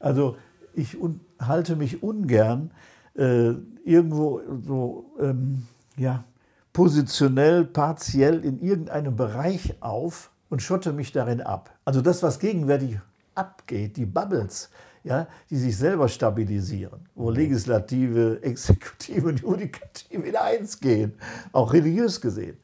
Also 0.01 0.37
ich 0.75 1.01
un 1.01 1.21
halte 1.41 1.77
mich 1.77 2.03
ungern 2.03 2.71
äh, 3.17 3.53
irgendwo 3.85 4.41
so 4.65 5.13
ähm, 5.21 5.67
ja, 5.97 6.25
positionell, 6.73 7.65
partiell 7.65 8.45
in 8.45 8.61
irgendeinem 8.61 9.17
Bereich 9.17 9.75
auf 9.81 10.31
und 10.51 10.63
schotte 10.63 10.93
mich 10.93 11.13
darin 11.13 11.41
ab. 11.41 11.77
Also 11.85 12.01
das, 12.01 12.23
was 12.23 12.39
gegenwärtig 12.39 12.99
abgeht, 13.35 13.97
die 13.97 14.07
Bubbles, 14.07 14.71
ja, 15.05 15.29
die 15.51 15.57
sich 15.57 15.77
selber 15.77 16.09
stabilisieren, 16.09 17.09
wo 17.15 17.31
Legislative, 17.31 18.41
Exekutive 18.43 19.29
und 19.29 19.41
Judikative 19.41 20.23
in 20.23 20.37
eins 20.37 20.81
gehen, 20.81 21.15
auch 21.53 21.73
religiös 21.73 22.21
gesehen, 22.21 22.59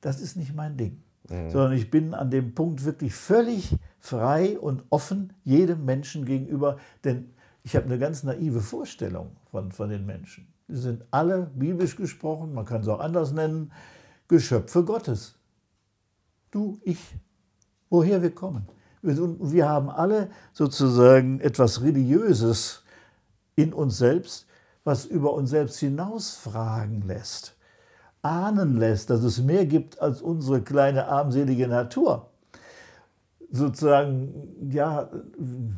das 0.00 0.20
ist 0.20 0.36
nicht 0.36 0.54
mein 0.54 0.76
Ding. 0.76 1.02
Sondern 1.28 1.74
ich 1.74 1.92
bin 1.92 2.12
an 2.12 2.28
dem 2.28 2.56
Punkt 2.56 2.84
wirklich 2.84 3.14
völlig 3.14 3.76
frei 4.00 4.58
und 4.58 4.82
offen 4.90 5.32
jedem 5.44 5.84
Menschen 5.84 6.24
gegenüber, 6.24 6.78
denn 7.04 7.30
ich 7.62 7.76
habe 7.76 7.86
eine 7.86 8.00
ganz 8.00 8.24
naive 8.24 8.60
Vorstellung 8.60 9.36
von, 9.52 9.70
von 9.70 9.90
den 9.90 10.06
Menschen. 10.06 10.48
Sie 10.66 10.80
sind 10.80 11.04
alle, 11.12 11.50
biblisch 11.54 11.94
gesprochen, 11.94 12.52
man 12.52 12.64
kann 12.64 12.80
es 12.80 12.88
auch 12.88 12.98
anders 12.98 13.32
nennen, 13.32 13.70
Geschöpfe 14.26 14.84
Gottes. 14.84 15.36
Du, 16.50 16.80
ich, 16.82 16.98
woher 17.90 18.22
wir 18.22 18.30
kommen. 18.30 18.66
Wir, 19.02 19.68
haben 19.68 19.90
alle 19.90 20.28
sozusagen 20.52 21.40
etwas 21.40 21.82
Religiöses 21.82 22.82
in 23.56 23.72
uns 23.72 23.98
selbst, 23.98 24.46
was 24.84 25.06
über 25.06 25.32
uns 25.32 25.50
selbst 25.50 25.78
hinausfragen 25.78 27.06
lässt, 27.06 27.54
ahnen 28.22 28.76
lässt, 28.76 29.10
dass 29.10 29.22
es 29.22 29.40
mehr 29.42 29.66
gibt 29.66 30.00
als 30.00 30.20
unsere 30.20 30.60
kleine 30.60 31.06
armselige 31.06 31.66
Natur. 31.66 32.28
Sozusagen, 33.52 34.68
ja, 34.70 35.10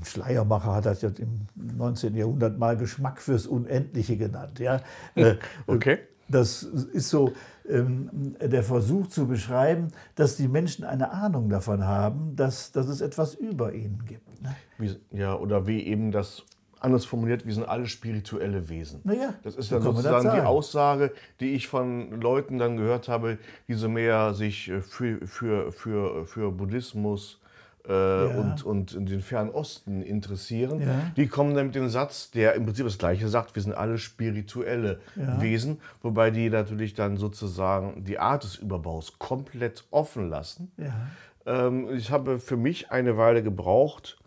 Schleiermacher 0.05 0.75
hat 0.75 0.87
das 0.87 1.01
ja 1.03 1.11
im 1.19 1.47
19. 1.55 2.15
Jahrhundert 2.17 2.59
mal 2.59 2.77
Geschmack 2.77 3.21
fürs 3.21 3.47
Unendliche 3.47 4.17
genannt. 4.17 4.59
Ja. 4.59 4.81
Äh, 5.15 5.37
Okay. 5.67 5.99
Das 6.29 6.63
ist 6.63 7.11
so 7.11 7.33
der 7.65 8.63
Versuch 8.63 9.07
zu 9.07 9.27
beschreiben, 9.27 9.89
dass 10.15 10.37
die 10.37 10.49
Menschen 10.49 10.85
eine 10.85 11.13
Ahnung 11.13 11.49
davon 11.49 11.85
haben, 11.85 12.35
dass, 12.37 12.73
dass 12.73 12.89
es 12.89 13.01
etwas 13.01 13.35
über 13.35 13.73
ihnen 13.73 14.05
gibt. 14.07 14.43
Ne? 14.43 14.55
Wie, 14.79 14.97
ja, 15.17 15.35
oder 15.35 15.67
wie 15.67 15.83
eben 15.87 16.11
das 16.11 16.45
anders 16.83 17.05
formuliert, 17.05 17.47
wir 17.47 17.55
sind 17.55 17.69
alle 17.69 17.87
spirituelle 17.87 18.69
Wesen. 18.69 19.01
Naja, 19.05 19.35
das 19.43 19.55
ist 19.57 19.71
dann 19.71 19.83
sozusagen 19.83 20.31
die. 20.35 20.41
Aussage, 20.41 21.13
die 21.41 21.53
ich 21.53 21.69
von 21.69 22.21
Leuten 22.21 22.59
dann 22.59 22.77
gehört 22.77 23.09
habe, 23.09 23.39
die 23.69 23.75
so 23.75 23.89
mehr 23.89 24.35
sich 24.35 24.69
äh, 24.69 24.81
für, 24.81 25.25
für, 25.27 25.73
für, 25.73 26.27
für 26.27 26.51
Buddhismus 26.51 27.41
äh, 27.89 27.93
und, 27.93 28.65
und 28.65 28.95
in 28.95 29.07
den 29.07 29.21
Fernen 29.21 29.51
Osten 29.51 30.03
interessieren. 30.03 30.81
Ja. 30.81 31.11
Die 31.17 31.27
kommen 31.27 31.55
dann 31.55 31.67
mit 31.67 31.75
dem 31.75 31.89
Satz, 31.89 32.31
der 32.31 32.55
im 32.55 32.65
Prinzip 32.65 32.85
das 32.85 32.99
Gleiche 32.99 33.29
sagt, 33.29 33.55
wir 33.55 33.63
sind 33.63 33.75
alle 33.75 33.99
spirituelle 33.99 35.01
Wesen, 35.17 35.81
wobei 36.03 36.31
die 36.31 36.49
natürlich 36.51 36.95
dann 36.95 37.17
sozusagen 37.17 38.05
die 38.05 38.19
Art 38.19 38.45
des 38.45 38.57
Überbaus 38.57 39.19
komplett 39.19 39.85
offen 39.91 40.29
lassen. 40.29 40.71
Ja. 40.77 41.67
Ähm, 41.67 41.89
ich 41.95 42.11
habe 42.11 42.39
für 42.39 42.57
mich 42.57 42.91
eine 42.91 43.17
Weile 43.17 43.43
gebraucht, 43.43 44.19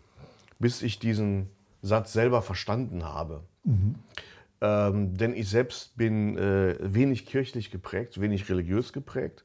bis 0.58 0.82
ich 0.82 0.98
diesen 0.98 1.48
Satz 1.82 2.12
selber 2.12 2.42
verstanden 2.42 3.04
habe. 3.04 3.42
Ähm, 4.60 5.16
denn 5.16 5.34
ich 5.34 5.48
selbst 5.48 5.96
bin 5.96 6.36
äh, 6.38 6.76
wenig 6.80 7.26
kirchlich 7.26 7.70
geprägt, 7.70 8.20
wenig 8.20 8.48
religiös 8.48 8.92
geprägt. 8.92 9.44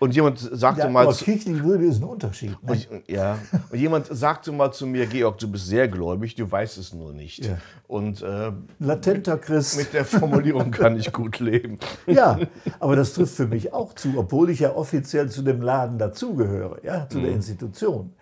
Und 0.00 0.14
jemand 0.14 0.38
sagte 0.38 0.80
Ja, 0.80 0.88
mal 0.88 1.04
aber 1.06 1.14
kirchlich 1.14 1.62
würde 1.62 1.84
ist 1.84 2.00
ein 2.00 2.04
Unterschied. 2.04 2.50
Ne? 2.62 2.72
und, 2.72 2.88
ja, 3.06 3.38
und 3.70 3.78
jemand 3.78 4.06
sagte 4.10 4.50
mal 4.50 4.72
zu 4.72 4.86
mir, 4.86 5.06
Georg, 5.06 5.38
du 5.38 5.46
bist 5.46 5.66
sehr 5.66 5.88
gläubig, 5.88 6.34
du 6.34 6.50
weißt 6.50 6.78
es 6.78 6.94
nur 6.94 7.12
nicht. 7.12 7.44
Ja. 7.44 7.58
Und 7.86 8.22
äh, 8.22 8.50
Latenter 8.78 9.36
Christ. 9.36 9.76
mit 9.76 9.92
der 9.92 10.06
Formulierung 10.06 10.70
kann 10.70 10.96
ich 10.96 11.12
gut 11.12 11.38
leben. 11.38 11.78
Ja, 12.06 12.38
aber 12.80 12.96
das 12.96 13.12
trifft 13.12 13.34
für 13.34 13.46
mich 13.46 13.72
auch 13.72 13.94
zu, 13.94 14.14
obwohl 14.16 14.50
ich 14.50 14.60
ja 14.60 14.74
offiziell 14.74 15.28
zu 15.28 15.42
dem 15.42 15.60
Laden 15.60 15.98
dazugehöre, 15.98 16.78
ja, 16.82 17.08
zu 17.08 17.20
der 17.20 17.30
Institution. 17.30 18.12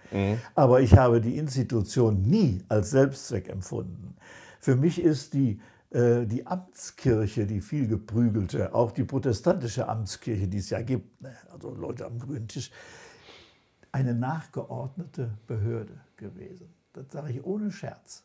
Aber 0.54 0.80
ich 0.80 0.96
habe 0.96 1.20
die 1.20 1.36
Institution 1.36 2.22
nie 2.22 2.62
als 2.68 2.90
Selbstzweck 2.90 3.48
empfunden. 3.48 4.16
Für 4.60 4.76
mich 4.76 5.00
ist 5.00 5.34
die, 5.34 5.60
die 5.90 6.46
Amtskirche, 6.46 7.46
die 7.46 7.62
viel 7.62 7.88
geprügelte, 7.88 8.74
auch 8.74 8.92
die 8.92 9.04
protestantische 9.04 9.88
Amtskirche, 9.88 10.46
die 10.46 10.58
es 10.58 10.68
ja 10.68 10.82
gibt, 10.82 11.22
ne, 11.22 11.34
also 11.50 11.74
Leute 11.74 12.04
am 12.04 12.18
grünen 12.18 12.46
Tisch, 12.46 12.70
eine 13.90 14.14
nachgeordnete 14.14 15.30
Behörde 15.46 15.98
gewesen. 16.16 16.68
Das 16.92 17.06
sage 17.10 17.32
ich 17.32 17.44
ohne 17.44 17.70
Scherz. 17.70 18.24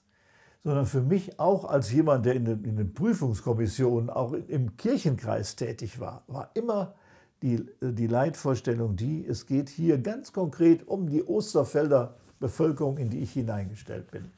Sondern 0.65 0.85
für 0.85 1.01
mich 1.01 1.39
auch 1.39 1.65
als 1.65 1.91
jemand, 1.91 2.25
der 2.25 2.35
in 2.35 2.45
den, 2.45 2.63
in 2.63 2.75
den 2.75 2.93
Prüfungskommissionen, 2.93 4.09
auch 4.09 4.33
im 4.33 4.75
Kirchenkreis 4.77 5.55
tätig 5.55 5.99
war, 5.99 6.23
war 6.27 6.51
immer 6.53 6.95
die, 7.41 7.65
die 7.81 8.07
Leitvorstellung 8.07 8.95
die, 8.95 9.25
es 9.25 9.45
geht 9.45 9.69
hier 9.69 9.97
ganz 9.97 10.31
konkret 10.31 10.87
um 10.87 11.09
die 11.09 11.23
Osterfelder 11.23 12.15
Bevölkerung, 12.39 12.97
in 12.97 13.09
die 13.09 13.19
ich 13.19 13.33
hineingestellt 13.33 14.11
bin. 14.11 14.31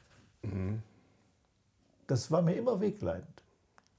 Das 2.06 2.30
war 2.30 2.42
mir 2.42 2.54
immer 2.54 2.80
wegleitend. 2.80 3.42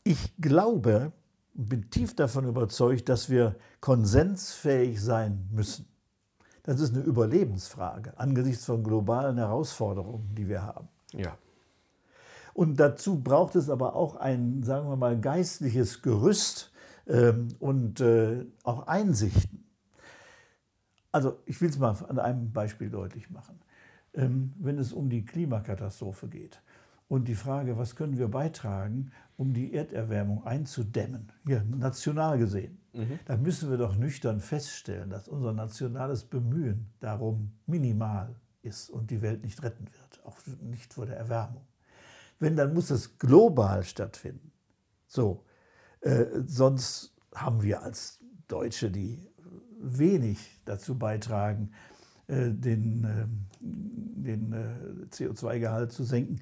Ich 0.03 0.33
glaube 0.39 1.11
und 1.57 1.69
bin 1.69 1.89
tief 1.89 2.15
davon 2.15 2.45
überzeugt, 2.45 3.09
dass 3.09 3.29
wir 3.29 3.55
konsensfähig 3.81 5.01
sein 5.01 5.49
müssen. 5.51 5.87
Das 6.63 6.79
ist 6.79 6.93
eine 6.93 7.03
Überlebensfrage 7.03 8.17
angesichts 8.17 8.65
von 8.65 8.83
globalen 8.83 9.37
Herausforderungen, 9.37 10.35
die 10.35 10.47
wir 10.47 10.63
haben. 10.63 10.87
Ja. 11.13 11.37
Und 12.53 12.79
dazu 12.79 13.19
braucht 13.19 13.55
es 13.55 13.69
aber 13.69 13.95
auch 13.95 14.15
ein, 14.15 14.63
sagen 14.63 14.89
wir 14.89 14.95
mal, 14.95 15.19
geistliches 15.19 16.01
Gerüst 16.01 16.71
ähm, 17.07 17.49
und 17.59 18.01
äh, 18.01 18.45
auch 18.63 18.87
Einsichten. 18.87 19.63
Also 21.11 21.39
ich 21.45 21.59
will 21.61 21.69
es 21.69 21.79
mal 21.79 21.95
an 22.07 22.19
einem 22.19 22.51
Beispiel 22.51 22.89
deutlich 22.89 23.29
machen. 23.29 23.59
Ähm, 24.13 24.53
wenn 24.59 24.77
es 24.77 24.93
um 24.93 25.09
die 25.09 25.25
Klimakatastrophe 25.25 26.27
geht 26.27 26.61
und 27.07 27.27
die 27.27 27.35
Frage, 27.35 27.77
was 27.77 27.95
können 27.95 28.17
wir 28.17 28.27
beitragen, 28.27 29.11
um 29.37 29.53
die 29.53 29.73
Erderwärmung 29.73 30.45
einzudämmen, 30.45 31.31
hier 31.45 31.63
national 31.63 32.37
gesehen, 32.37 32.79
dann 33.25 33.43
müssen 33.43 33.69
wir 33.69 33.77
doch 33.77 33.95
nüchtern 33.95 34.39
feststellen, 34.39 35.09
dass 35.09 35.27
unser 35.27 35.53
nationales 35.53 36.23
Bemühen 36.23 36.87
darum 36.99 37.51
minimal 37.67 38.35
ist 38.63 38.89
und 38.89 39.11
die 39.11 39.21
Welt 39.21 39.43
nicht 39.43 39.61
retten 39.61 39.85
wird, 39.85 40.25
auch 40.25 40.37
nicht 40.61 40.93
vor 40.93 41.05
der 41.05 41.17
Erwärmung. 41.17 41.65
Wenn, 42.39 42.55
dann 42.55 42.73
muss 42.73 42.89
es 42.89 43.17
global 43.17 43.83
stattfinden. 43.83 44.51
So, 45.07 45.45
äh, 46.01 46.25
sonst 46.45 47.15
haben 47.33 47.61
wir 47.61 47.81
als 47.81 48.19
Deutsche, 48.47 48.91
die 48.91 49.19
wenig 49.79 50.61
dazu 50.65 50.97
beitragen, 50.97 51.71
äh, 52.27 52.49
den, 52.49 53.03
äh, 53.03 53.27
den 53.61 54.53
äh, 54.53 55.05
CO2-Gehalt 55.13 55.91
zu 55.91 56.03
senken, 56.03 56.41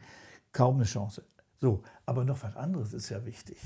kaum 0.56 0.78
eine 0.78 0.86
Chance. 0.86 1.24
So, 1.60 1.84
aber 2.06 2.24
noch 2.24 2.42
was 2.42 2.56
anderes 2.56 2.94
ist 2.94 3.10
ja 3.10 3.26
wichtig, 3.26 3.58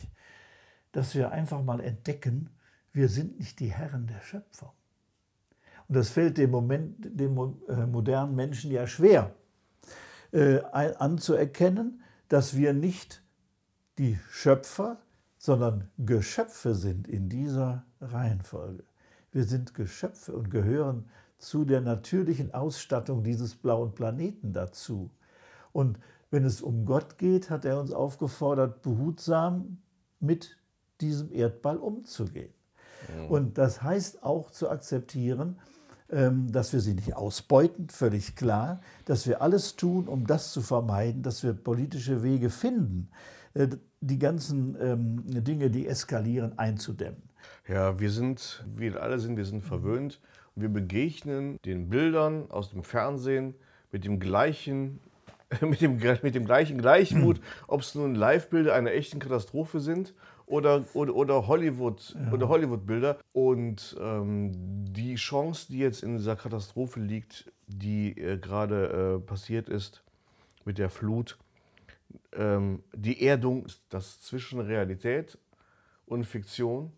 dass 0.91 1.15
wir 1.15 1.31
einfach 1.31 1.61
mal 1.63 1.79
entdecken, 1.79 2.49
wir 2.91 3.09
sind 3.09 3.39
nicht 3.39 3.59
die 3.59 3.71
Herren 3.71 4.07
der 4.07 4.21
Schöpfung. 4.21 4.71
Und 5.87 5.95
das 5.95 6.09
fällt 6.09 6.37
dem, 6.37 6.51
Moment, 6.51 6.97
dem 6.99 7.37
äh, 7.67 7.85
modernen 7.85 8.35
Menschen 8.35 8.71
ja 8.71 8.87
schwer 8.87 9.35
äh, 10.31 10.59
anzuerkennen, 10.61 12.01
dass 12.27 12.55
wir 12.55 12.73
nicht 12.73 13.21
die 13.97 14.19
Schöpfer, 14.29 14.97
sondern 15.37 15.89
Geschöpfe 15.97 16.73
sind 16.73 17.07
in 17.07 17.29
dieser 17.29 17.85
Reihenfolge. 18.01 18.83
Wir 19.31 19.43
sind 19.43 19.75
Geschöpfe 19.75 20.35
und 20.35 20.49
gehören 20.49 21.07
zu 21.37 21.65
der 21.65 21.81
natürlichen 21.81 22.53
Ausstattung 22.53 23.23
dieses 23.23 23.55
blauen 23.55 23.93
Planeten 23.93 24.53
dazu. 24.53 25.11
Und 25.71 25.99
wenn 26.31 26.45
es 26.45 26.61
um 26.61 26.85
Gott 26.85 27.17
geht, 27.17 27.49
hat 27.49 27.65
er 27.65 27.79
uns 27.79 27.91
aufgefordert, 27.91 28.81
behutsam 28.81 29.79
mit 30.19 30.57
diesem 31.01 31.31
Erdball 31.31 31.77
umzugehen. 31.77 32.53
Und 33.27 33.57
das 33.57 33.81
heißt 33.81 34.23
auch 34.23 34.51
zu 34.51 34.69
akzeptieren, 34.69 35.57
ähm, 36.11 36.51
dass 36.51 36.73
wir 36.73 36.79
sie 36.79 36.93
nicht 36.93 37.15
ausbeuten, 37.15 37.89
völlig 37.89 38.35
klar, 38.35 38.81
dass 39.05 39.27
wir 39.27 39.41
alles 39.41 39.75
tun, 39.75 40.07
um 40.07 40.25
das 40.25 40.51
zu 40.51 40.61
vermeiden, 40.61 41.21
dass 41.23 41.43
wir 41.43 41.53
politische 41.53 42.23
Wege 42.23 42.49
finden, 42.49 43.09
äh, 43.53 43.67
die 44.01 44.19
ganzen 44.19 44.77
ähm, 44.81 45.23
Dinge, 45.43 45.69
die 45.69 45.87
eskalieren, 45.87 46.57
einzudämmen. 46.57 47.21
Ja, 47.67 47.99
wir 47.99 48.11
sind, 48.11 48.65
wir 48.75 49.01
alle 49.01 49.19
sind, 49.19 49.37
wir 49.37 49.45
sind 49.45 49.63
verwöhnt 49.63 50.19
und 50.55 50.61
wir 50.63 50.69
begegnen 50.69 51.57
den 51.65 51.89
Bildern 51.89 52.49
aus 52.49 52.71
dem 52.71 52.83
Fernsehen 52.83 53.53
mit 53.91 54.05
dem 54.05 54.19
gleichen, 54.19 54.99
mit 55.61 55.81
dem, 55.81 55.97
mit 55.97 56.35
dem 56.35 56.45
gleichen 56.45 56.77
Gleichmut, 56.77 57.41
ob 57.67 57.81
es 57.81 57.95
nun 57.95 58.15
Live-Bilder 58.15 58.73
einer 58.73 58.91
echten 58.91 59.19
Katastrophe 59.19 59.79
sind 59.79 60.13
oder, 60.45 60.85
oder, 60.93 61.15
oder 61.15 61.47
Hollywood 61.47 62.15
oder 62.31 62.49
Hollywood-Bilder. 62.49 63.19
Und 63.33 63.95
ähm, 63.99 64.51
die 64.53 65.15
Chance, 65.15 65.67
die 65.69 65.79
jetzt 65.79 66.03
in 66.03 66.17
dieser 66.17 66.35
Katastrophe 66.35 66.99
liegt, 66.99 67.51
die 67.67 68.17
äh, 68.17 68.37
gerade 68.37 69.19
äh, 69.21 69.25
passiert 69.25 69.69
ist 69.69 70.03
mit 70.65 70.77
der 70.77 70.89
Flut, 70.89 71.37
ähm, 72.33 72.83
die 72.95 73.25
Erdung, 73.25 73.65
das 73.89 74.21
zwischen 74.21 74.59
Realität 74.59 75.37
und 76.05 76.25
Fiktion, 76.25 76.91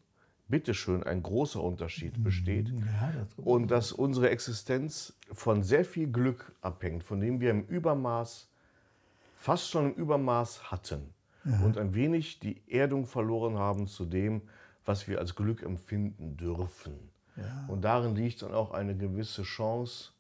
bitteschön, 0.52 1.04
ein 1.04 1.24
großer 1.24 1.62
Unterschied 1.62 2.24
besteht. 2.24 2.70
Ja, 2.70 3.12
das 3.12 3.28
Und 3.44 3.72
dass 3.72 3.92
unsere 3.92 4.30
Existenz 4.30 5.14
von 5.32 5.64
sehr 5.64 5.86
viel 5.86 6.12
Glück 6.12 6.54
abhängt, 6.62 7.04
von 7.04 7.20
dem 7.20 7.40
wir 7.40 7.50
im 7.52 7.64
Übermaß, 7.64 8.48
fast 9.38 9.70
schon 9.70 9.94
im 9.94 9.94
Übermaß 9.94 10.72
hatten. 10.72 11.14
Und 11.64 11.80
ein 11.80 11.96
wenig 11.96 12.40
die 12.40 12.62
Erdung 12.70 13.08
verloren 13.08 13.58
haben 13.58 13.88
zu 13.88 14.06
dem, 14.06 14.44
was 14.86 15.08
wir 15.08 15.18
als 15.18 15.34
Glück 15.36 15.64
empfinden 15.64 16.38
dürfen. 16.38 16.94
Und 17.68 17.82
darin 17.82 18.16
liegt 18.16 18.44
dann 18.44 18.54
auch 18.54 18.72
eine 18.72 18.96
gewisse 18.96 19.42
Chance, 19.42 20.12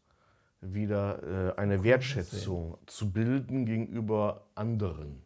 wieder 0.61 1.55
äh, 1.55 1.59
eine 1.59 1.83
Wertschätzung 1.83 2.77
zu 2.85 3.11
bilden 3.11 3.65
gegenüber 3.65 4.45
anderen 4.55 5.21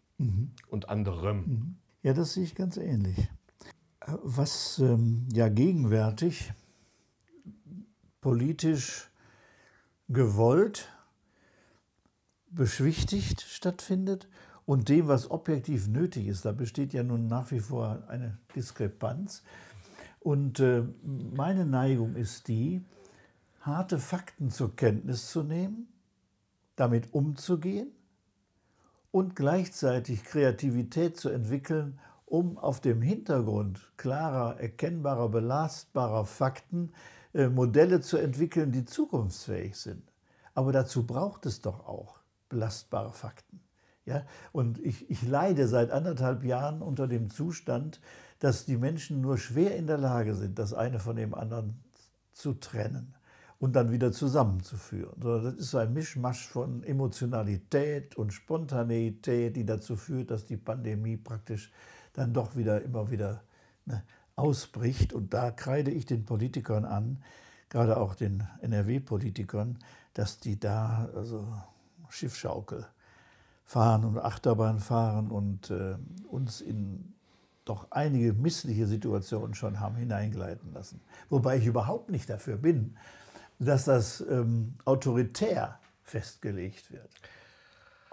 und 0.69 0.89
anderem. 0.89 1.77
Ja, 2.03 2.13
das 2.13 2.33
sehe 2.33 2.43
ich 2.43 2.55
ganz 2.55 2.77
ähnlich. 2.77 3.17
Was 4.07 4.79
ähm, 4.79 5.27
ja 5.33 5.49
gegenwärtig 5.49 6.53
politisch 8.21 9.09
gewollt, 10.09 10.89
beschwichtigt 12.49 13.41
stattfindet 13.41 14.27
und 14.65 14.89
dem, 14.89 15.07
was 15.07 15.29
objektiv 15.31 15.87
nötig 15.87 16.27
ist. 16.27 16.45
Da 16.45 16.51
besteht 16.51 16.93
ja 16.93 17.03
nun 17.03 17.27
nach 17.27 17.51
wie 17.51 17.59
vor 17.59 18.03
eine 18.07 18.37
Diskrepanz. 18.55 19.43
Und 20.19 20.59
äh, 20.59 20.83
meine 21.03 21.65
Neigung 21.65 22.15
ist 22.15 22.47
die, 22.47 22.83
harte 23.61 23.97
Fakten 23.99 24.51
zur 24.51 24.75
Kenntnis 24.75 25.29
zu 25.31 25.43
nehmen, 25.43 25.87
damit 26.75 27.13
umzugehen 27.13 27.91
und 29.11 29.35
gleichzeitig 29.35 30.23
Kreativität 30.23 31.17
zu 31.17 31.29
entwickeln, 31.29 31.99
um 32.35 32.57
auf 32.57 32.81
dem 32.81 33.01
Hintergrund 33.01 33.79
klarer, 33.95 34.59
erkennbarer, 34.59 35.29
belastbarer 35.29 36.25
Fakten 36.25 36.91
äh, 37.33 37.47
Modelle 37.47 38.01
zu 38.01 38.17
entwickeln, 38.17 38.73
die 38.73 38.83
zukunftsfähig 38.83 39.77
sind. 39.77 40.03
Aber 40.53 40.73
dazu 40.73 41.07
braucht 41.07 41.45
es 41.45 41.61
doch 41.61 41.87
auch 41.87 42.19
belastbare 42.49 43.13
Fakten. 43.13 43.61
Ja? 44.05 44.25
Und 44.51 44.79
ich, 44.79 45.09
ich 45.09 45.25
leide 45.25 45.69
seit 45.69 45.91
anderthalb 45.91 46.43
Jahren 46.43 46.81
unter 46.81 47.07
dem 47.07 47.29
Zustand, 47.29 48.01
dass 48.39 48.65
die 48.65 48.77
Menschen 48.77 49.21
nur 49.21 49.37
schwer 49.37 49.77
in 49.77 49.87
der 49.87 49.97
Lage 49.97 50.35
sind, 50.35 50.59
das 50.59 50.73
eine 50.73 50.99
von 50.99 51.15
dem 51.15 51.33
anderen 51.33 51.79
zu 52.33 52.53
trennen 52.53 53.15
und 53.59 53.77
dann 53.77 53.91
wieder 53.91 54.11
zusammenzuführen. 54.11 55.17
Das 55.17 55.53
ist 55.55 55.71
so 55.71 55.77
ein 55.77 55.93
Mischmasch 55.93 56.47
von 56.47 56.83
Emotionalität 56.83 58.17
und 58.17 58.33
Spontaneität, 58.33 59.55
die 59.55 59.65
dazu 59.65 59.95
führt, 59.95 60.31
dass 60.31 60.45
die 60.45 60.57
Pandemie 60.57 61.15
praktisch 61.15 61.71
dann 62.15 62.33
doch 62.33 62.55
wieder 62.55 62.81
immer 62.81 63.11
wieder 63.11 63.43
ne, 63.85 64.03
ausbricht. 64.35 65.13
Und 65.13 65.33
da 65.33 65.51
kreide 65.51 65.91
ich 65.91 66.05
den 66.05 66.25
Politikern 66.25 66.85
an, 66.85 67.21
gerade 67.69 67.97
auch 67.97 68.15
den 68.15 68.47
NRW-Politikern, 68.61 69.77
dass 70.13 70.39
die 70.39 70.59
da 70.59 71.09
also 71.15 71.47
Schiffschaukel 72.09 72.85
fahren 73.65 74.05
und 74.05 74.17
Achterbahn 74.19 74.79
fahren 74.79 75.31
und 75.31 75.69
äh, 75.71 75.97
uns 76.29 76.61
in 76.61 77.13
doch 77.65 77.87
einige 77.89 78.33
missliche 78.33 78.85
Situationen 78.85 79.55
schon 79.55 79.79
haben 79.79 79.95
hineingleiten 79.95 80.71
lassen. 80.71 81.01
Wobei 81.29 81.57
ich 81.57 81.65
überhaupt 81.65 82.11
nicht 82.11 82.29
dafür 82.29 82.57
bin, 82.57 82.95
dass 83.57 83.85
das 83.85 84.21
ähm, 84.29 84.75
autoritär 84.85 85.79
festgelegt 86.03 86.91
wird. 86.91 87.09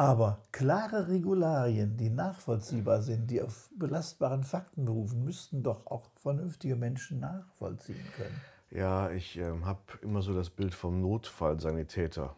Aber 0.02 0.42
klare 0.50 1.06
Regularien, 1.06 1.96
die 1.96 2.10
nachvollziehbar 2.10 3.02
sind, 3.02 3.30
die 3.30 3.40
auf 3.40 3.70
belastbaren 3.78 4.42
Fakten 4.42 4.84
berufen, 4.84 5.22
müssten 5.22 5.62
doch 5.62 5.86
auch 5.86 6.10
vernünftige 6.16 6.74
Menschen 6.74 7.20
nachvollziehen 7.20 8.04
können. 8.16 8.40
Ja, 8.72 9.10
ich 9.12 9.38
äh, 9.38 9.44
habe 9.62 9.80
immer 10.00 10.20
so 10.22 10.34
das 10.34 10.50
Bild 10.50 10.74
vom 10.74 11.00
Notfallsanitäter 11.00 12.34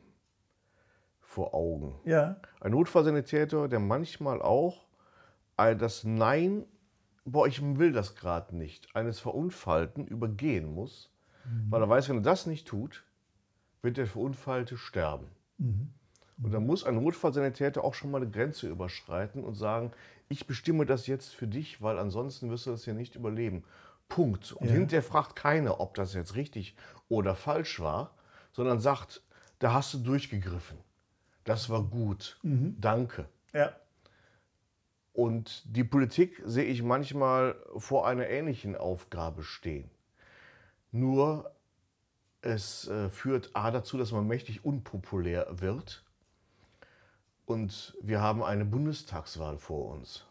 vor 1.20 1.54
Augen. 1.54 1.98
Ja. 2.04 2.36
Ein 2.60 2.72
Notfallsanitäter, 2.72 3.66
der 3.68 3.80
manchmal 3.80 4.42
auch 4.42 4.84
das 5.56 6.04
Nein, 6.04 6.66
boah, 7.24 7.46
ich 7.46 7.62
will 7.62 7.92
das 7.92 8.14
gerade 8.14 8.54
nicht, 8.54 8.94
eines 8.94 9.20
Verunfallten 9.20 10.06
übergehen 10.06 10.66
muss, 10.74 11.10
mhm. 11.46 11.70
weil 11.70 11.80
er 11.80 11.88
weiß, 11.88 12.10
wenn 12.10 12.18
er 12.18 12.22
das 12.22 12.44
nicht 12.44 12.68
tut, 12.68 13.04
wird 13.80 13.96
der 13.96 14.06
Verunfallte 14.06 14.76
sterben. 14.76 15.28
Mhm. 15.56 15.94
Und 16.42 16.52
dann 16.52 16.66
muss 16.66 16.84
ein 16.84 16.96
Notfallsanitäter 16.96 17.84
auch 17.84 17.94
schon 17.94 18.10
mal 18.10 18.20
eine 18.20 18.30
Grenze 18.30 18.68
überschreiten 18.68 19.44
und 19.44 19.54
sagen, 19.54 19.92
ich 20.28 20.46
bestimme 20.46 20.84
das 20.86 21.06
jetzt 21.06 21.34
für 21.34 21.46
dich, 21.46 21.80
weil 21.80 21.98
ansonsten 21.98 22.50
wirst 22.50 22.66
du 22.66 22.70
das 22.70 22.84
hier 22.84 22.94
nicht 22.94 23.14
überleben. 23.14 23.64
Punkt. 24.08 24.52
Und 24.52 24.68
ja. 24.68 24.74
hinterher 24.74 25.02
fragt 25.02 25.36
keiner, 25.36 25.80
ob 25.80 25.94
das 25.94 26.14
jetzt 26.14 26.34
richtig 26.34 26.76
oder 27.08 27.34
falsch 27.34 27.80
war, 27.80 28.14
sondern 28.52 28.80
sagt, 28.80 29.22
da 29.58 29.72
hast 29.72 29.94
du 29.94 29.98
durchgegriffen. 29.98 30.78
Das 31.44 31.70
war 31.70 31.82
gut. 31.82 32.38
Mhm. 32.42 32.76
Danke. 32.80 33.28
Ja. 33.52 33.74
Und 35.12 35.62
die 35.64 35.84
Politik 35.84 36.42
sehe 36.44 36.64
ich 36.64 36.82
manchmal 36.82 37.54
vor 37.76 38.06
einer 38.08 38.28
ähnlichen 38.28 38.76
Aufgabe 38.76 39.44
stehen. 39.44 39.90
Nur 40.90 41.54
es 42.40 42.88
äh, 42.88 43.08
führt 43.08 43.50
A 43.54 43.70
dazu, 43.70 43.96
dass 43.96 44.12
man 44.12 44.26
mächtig 44.26 44.64
unpopulär 44.64 45.46
wird. 45.60 46.04
Und 47.46 47.96
wir 48.02 48.20
haben 48.20 48.42
eine 48.42 48.64
Bundestagswahl 48.64 49.58
vor 49.58 49.92
uns. 49.92 50.24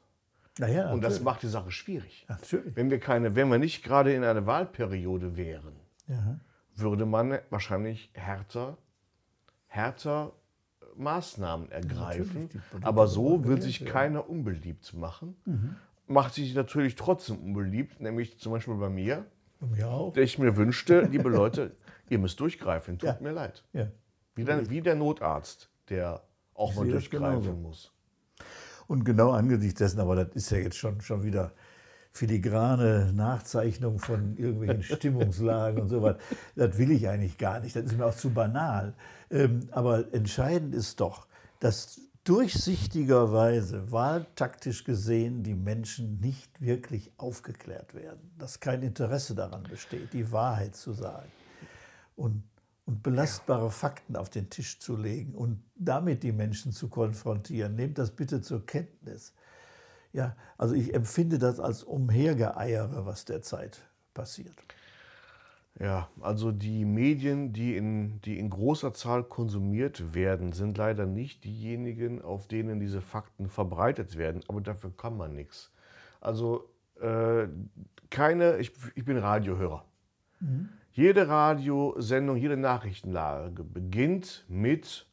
Naja, 0.59 0.91
und 0.91 1.03
das 1.03 1.21
macht 1.21 1.43
die 1.43 1.47
Sache 1.47 1.71
schwierig. 1.71 2.25
Natürlich. 2.29 2.75
Wenn 2.75 2.91
wir, 2.91 2.99
keine, 2.99 3.35
wenn 3.35 3.49
wir 3.49 3.57
nicht 3.57 3.83
gerade 3.83 4.13
in 4.13 4.23
einer 4.23 4.45
Wahlperiode 4.45 5.35
wären, 5.35 5.73
ja. 6.07 6.39
würde 6.75 7.05
man 7.05 7.39
wahrscheinlich 7.49 8.11
härter, 8.13 8.77
härter 9.67 10.31
Maßnahmen 10.95 11.71
ergreifen. 11.71 12.49
Aber 12.81 13.07
so 13.07 13.45
will 13.45 13.61
sich 13.61 13.85
keiner 13.85 14.29
unbeliebt 14.29 14.93
machen. 14.93 15.35
Mhm. 15.45 15.75
Macht 16.07 16.35
sich 16.35 16.53
natürlich 16.53 16.95
trotzdem 16.95 17.37
unbeliebt, 17.37 17.99
nämlich 17.99 18.37
zum 18.39 18.51
Beispiel 18.51 18.75
bei 18.75 18.89
mir. 18.89 19.25
Mir. 19.59 20.11
Der 20.13 20.23
ich 20.23 20.37
mir 20.37 20.57
wünschte, 20.57 21.01
liebe 21.01 21.29
Leute, 21.29 21.71
ihr 22.09 22.19
müsst 22.19 22.39
durchgreifen, 22.39 22.99
tut 22.99 23.07
ja. 23.07 23.17
mir 23.21 23.31
leid. 23.31 23.63
Ja. 23.71 23.87
Wie, 24.35 24.43
der, 24.43 24.69
wie 24.69 24.81
der 24.81 24.95
Notarzt, 24.95 25.69
der 25.89 26.21
auch 26.55 26.71
ich 26.71 26.77
mal 26.77 26.87
durchgreifen 26.87 27.61
muss. 27.61 27.91
Und 28.87 29.05
genau 29.05 29.31
angesichts 29.31 29.79
dessen, 29.79 29.99
aber 29.99 30.15
das 30.15 30.35
ist 30.35 30.49
ja 30.51 30.57
jetzt 30.57 30.77
schon, 30.77 31.01
schon 31.01 31.23
wieder 31.23 31.53
filigrane 32.11 33.11
Nachzeichnung 33.13 33.97
von 33.97 34.37
irgendwelchen 34.37 34.83
Stimmungslagen 34.97 35.81
und 35.81 35.89
so 35.89 36.01
was. 36.01 36.17
Das 36.55 36.77
will 36.77 36.91
ich 36.91 37.07
eigentlich 37.07 37.37
gar 37.37 37.59
nicht. 37.59 37.75
Das 37.75 37.85
ist 37.85 37.97
mir 37.97 38.05
auch 38.05 38.15
zu 38.15 38.29
banal. 38.29 38.93
Ähm, 39.31 39.67
aber 39.71 40.13
entscheidend 40.13 40.75
ist 40.75 40.99
doch, 40.99 41.27
dass 41.59 41.99
durchsichtigerweise, 42.23 43.91
wahltaktisch 43.91 44.83
gesehen, 44.83 45.43
die 45.43 45.55
Menschen 45.55 46.19
nicht 46.19 46.61
wirklich 46.61 47.11
aufgeklärt 47.17 47.93
werden. 47.93 48.31
Dass 48.37 48.59
kein 48.59 48.83
Interesse 48.83 49.35
daran 49.35 49.63
besteht, 49.63 50.13
die 50.13 50.31
Wahrheit 50.31 50.75
zu 50.75 50.93
sagen. 50.93 51.31
Und 52.15 52.43
und 52.85 53.01
belastbare 53.01 53.71
Fakten 53.71 54.15
auf 54.15 54.29
den 54.29 54.49
Tisch 54.49 54.79
zu 54.79 54.97
legen 54.97 55.33
und 55.35 55.63
damit 55.75 56.23
die 56.23 56.31
Menschen 56.31 56.71
zu 56.71 56.89
konfrontieren. 56.89 57.75
Nehmt 57.75 57.97
das 57.97 58.11
bitte 58.11 58.41
zur 58.41 58.65
Kenntnis. 58.65 59.33
Ja, 60.11 60.35
also 60.57 60.75
ich 60.75 60.93
empfinde 60.93 61.39
das 61.39 61.59
als 61.59 61.83
Umhergeeiere, 61.83 63.05
was 63.05 63.25
derzeit 63.25 63.79
passiert. 64.13 64.53
Ja, 65.79 66.07
also 66.21 66.51
die 66.51 66.85
Medien, 66.85 67.51
die 67.51 67.75
in, 67.75 68.21
die 68.21 68.37
in 68.37 68.49
großer 68.49 68.93
Zahl 68.93 69.23
konsumiert 69.23 70.13
werden, 70.13 70.51
sind 70.51 70.77
leider 70.77 71.07
nicht 71.07 71.43
diejenigen, 71.45 72.21
auf 72.21 72.47
denen 72.47 72.79
diese 72.79 73.01
Fakten 73.01 73.49
verbreitet 73.49 74.15
werden. 74.15 74.43
Aber 74.47 74.61
dafür 74.61 74.95
kann 74.95 75.17
man 75.17 75.33
nichts. 75.33 75.71
Also 76.21 76.69
äh, 77.01 77.47
keine, 78.11 78.57
ich, 78.57 78.71
ich 78.93 79.03
bin 79.03 79.17
Radiohörer. 79.17 79.83
Mhm. 80.39 80.69
Jede 80.93 81.27
Radiosendung, 81.27 82.37
jede 82.37 82.55
Nachrichtenlage 82.55 83.63
beginnt 83.63 84.45
mit 84.47 85.07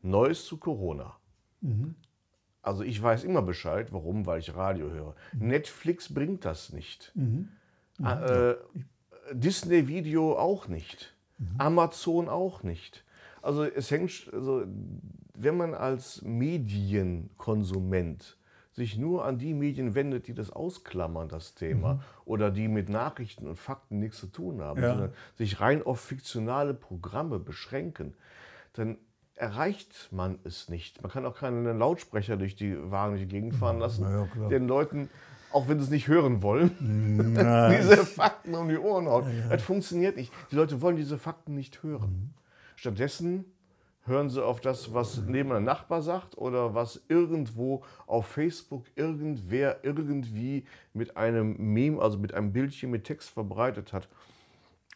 Neues 0.00 0.46
zu 0.46 0.58
Corona. 0.58 1.16
Mhm. 1.60 1.96
Also 2.62 2.84
ich 2.84 3.02
weiß 3.02 3.24
immer 3.24 3.42
Bescheid, 3.42 3.92
warum, 3.92 4.26
weil 4.26 4.38
ich 4.38 4.54
Radio 4.54 4.90
höre. 4.90 5.16
Mhm. 5.32 5.48
Netflix 5.48 6.14
bringt 6.14 6.44
das 6.44 6.72
nicht. 6.72 7.10
Mhm. 7.14 7.48
Mhm. 7.98 8.06
Äh, 8.06 8.54
Disney 9.32 9.88
Video 9.88 10.38
auch 10.38 10.68
nicht. 10.68 11.16
Mhm. 11.38 11.54
Amazon 11.58 12.28
auch 12.28 12.62
nicht. 12.62 13.04
Also 13.42 13.64
es 13.64 13.90
hängt, 13.90 14.30
also 14.32 14.64
wenn 15.34 15.56
man 15.56 15.74
als 15.74 16.22
Medienkonsument 16.22 18.38
sich 18.74 18.96
nur 18.96 19.24
an 19.24 19.38
die 19.38 19.54
Medien 19.54 19.94
wendet, 19.94 20.26
die 20.26 20.34
das 20.34 20.50
ausklammern, 20.50 21.28
das 21.28 21.54
Thema, 21.54 21.94
mhm. 21.94 22.00
oder 22.24 22.50
die 22.50 22.66
mit 22.66 22.88
Nachrichten 22.88 23.46
und 23.46 23.56
Fakten 23.56 24.00
nichts 24.00 24.18
zu 24.18 24.26
tun 24.26 24.60
haben, 24.60 24.82
ja. 24.82 24.90
sondern 24.90 25.12
sich 25.36 25.60
rein 25.60 25.82
auf 25.84 26.00
fiktionale 26.00 26.74
Programme 26.74 27.38
beschränken, 27.38 28.14
dann 28.72 28.98
erreicht 29.36 30.08
man 30.10 30.38
es 30.44 30.68
nicht. 30.68 31.02
Man 31.02 31.10
kann 31.10 31.24
auch 31.24 31.36
keinen 31.36 31.78
Lautsprecher 31.78 32.36
durch 32.36 32.56
die 32.56 32.76
Wagen 32.90 33.14
durch 33.14 33.22
die 33.22 33.32
Gegend 33.34 33.54
fahren 33.54 33.78
lassen, 33.78 34.04
ja, 34.04 34.48
den 34.48 34.66
Leuten, 34.66 35.08
auch 35.52 35.68
wenn 35.68 35.78
sie 35.78 35.84
es 35.84 35.90
nicht 35.90 36.08
hören 36.08 36.42
wollen, 36.42 36.72
diese 37.80 38.04
Fakten 38.04 38.56
um 38.56 38.68
die 38.68 38.78
Ohren 38.78 39.06
haut. 39.06 39.24
Ja, 39.26 39.50
das 39.50 39.62
funktioniert 39.62 40.16
nicht. 40.16 40.32
Die 40.50 40.56
Leute 40.56 40.82
wollen 40.82 40.96
diese 40.96 41.16
Fakten 41.16 41.54
nicht 41.54 41.84
hören. 41.84 42.10
Mhm. 42.10 42.30
Stattdessen 42.76 43.44
hören 44.06 44.28
sie 44.28 44.44
auf 44.44 44.60
das, 44.60 44.92
was 44.92 45.22
neben 45.26 45.52
einem 45.52 45.64
Nachbar 45.64 46.02
sagt 46.02 46.36
oder 46.36 46.74
was 46.74 47.02
irgendwo 47.08 47.84
auf 48.06 48.26
Facebook 48.26 48.84
irgendwer 48.96 49.82
irgendwie 49.82 50.64
mit 50.92 51.16
einem 51.16 51.56
Meme, 51.56 52.00
also 52.00 52.18
mit 52.18 52.34
einem 52.34 52.52
Bildchen 52.52 52.90
mit 52.90 53.04
Text 53.04 53.30
verbreitet 53.30 53.92
hat. 53.92 54.08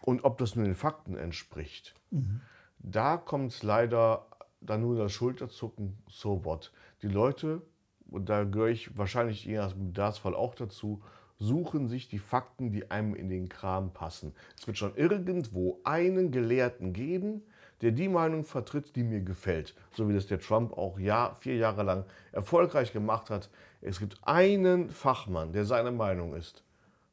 Und 0.03 0.25
ob 0.25 0.39
das 0.39 0.57
nun 0.57 0.67
den 0.67 0.75
Fakten 0.75 1.17
entspricht. 1.17 1.95
Mhm. 2.11 2.41
Da 2.79 3.17
kommt 3.17 3.63
leider 3.63 4.27
dann 4.61 4.83
nur 4.83 4.97
das 4.97 5.13
Schulterzucken, 5.13 5.99
so 6.09 6.45
what. 6.45 6.73
Die 7.03 7.09
Leute, 7.09 7.63
und 8.11 8.29
da 8.29 8.45
gehöre 8.45 8.69
ich 8.69 8.97
wahrscheinlich 8.97 9.49
in 9.49 9.93
das 9.93 10.19
Fall 10.19 10.35
auch 10.35 10.55
dazu, 10.55 11.03
suchen 11.39 11.89
sich 11.89 12.09
die 12.09 12.19
Fakten, 12.19 12.73
die 12.73 12.91
einem 12.91 13.15
in 13.15 13.29
den 13.29 13.49
Kram 13.49 13.93
passen. 13.93 14.35
Es 14.59 14.67
wird 14.67 14.77
schon 14.77 14.97
irgendwo 14.97 15.81
einen 15.85 16.31
Gelehrten 16.31 16.93
geben, 16.93 17.43
der 17.83 17.93
die 17.93 18.09
Meinung 18.09 18.45
vertritt, 18.45 18.97
die 18.97 19.05
mir 19.05 19.21
gefällt. 19.21 19.75
So 19.93 20.09
wie 20.09 20.15
das 20.15 20.27
der 20.27 20.41
Trump 20.41 20.73
auch 20.77 20.99
Jahr, 20.99 21.37
vier 21.37 21.57
Jahre 21.57 21.83
lang 21.83 22.05
erfolgreich 22.33 22.93
gemacht 22.93 23.31
hat. 23.31 23.51
Es 23.81 23.99
gibt 23.99 24.19
einen 24.23 24.91
Fachmann, 24.91 25.53
der 25.53 25.65
seine 25.65 25.93
Meinung 25.93 26.35
ist. 26.35 26.65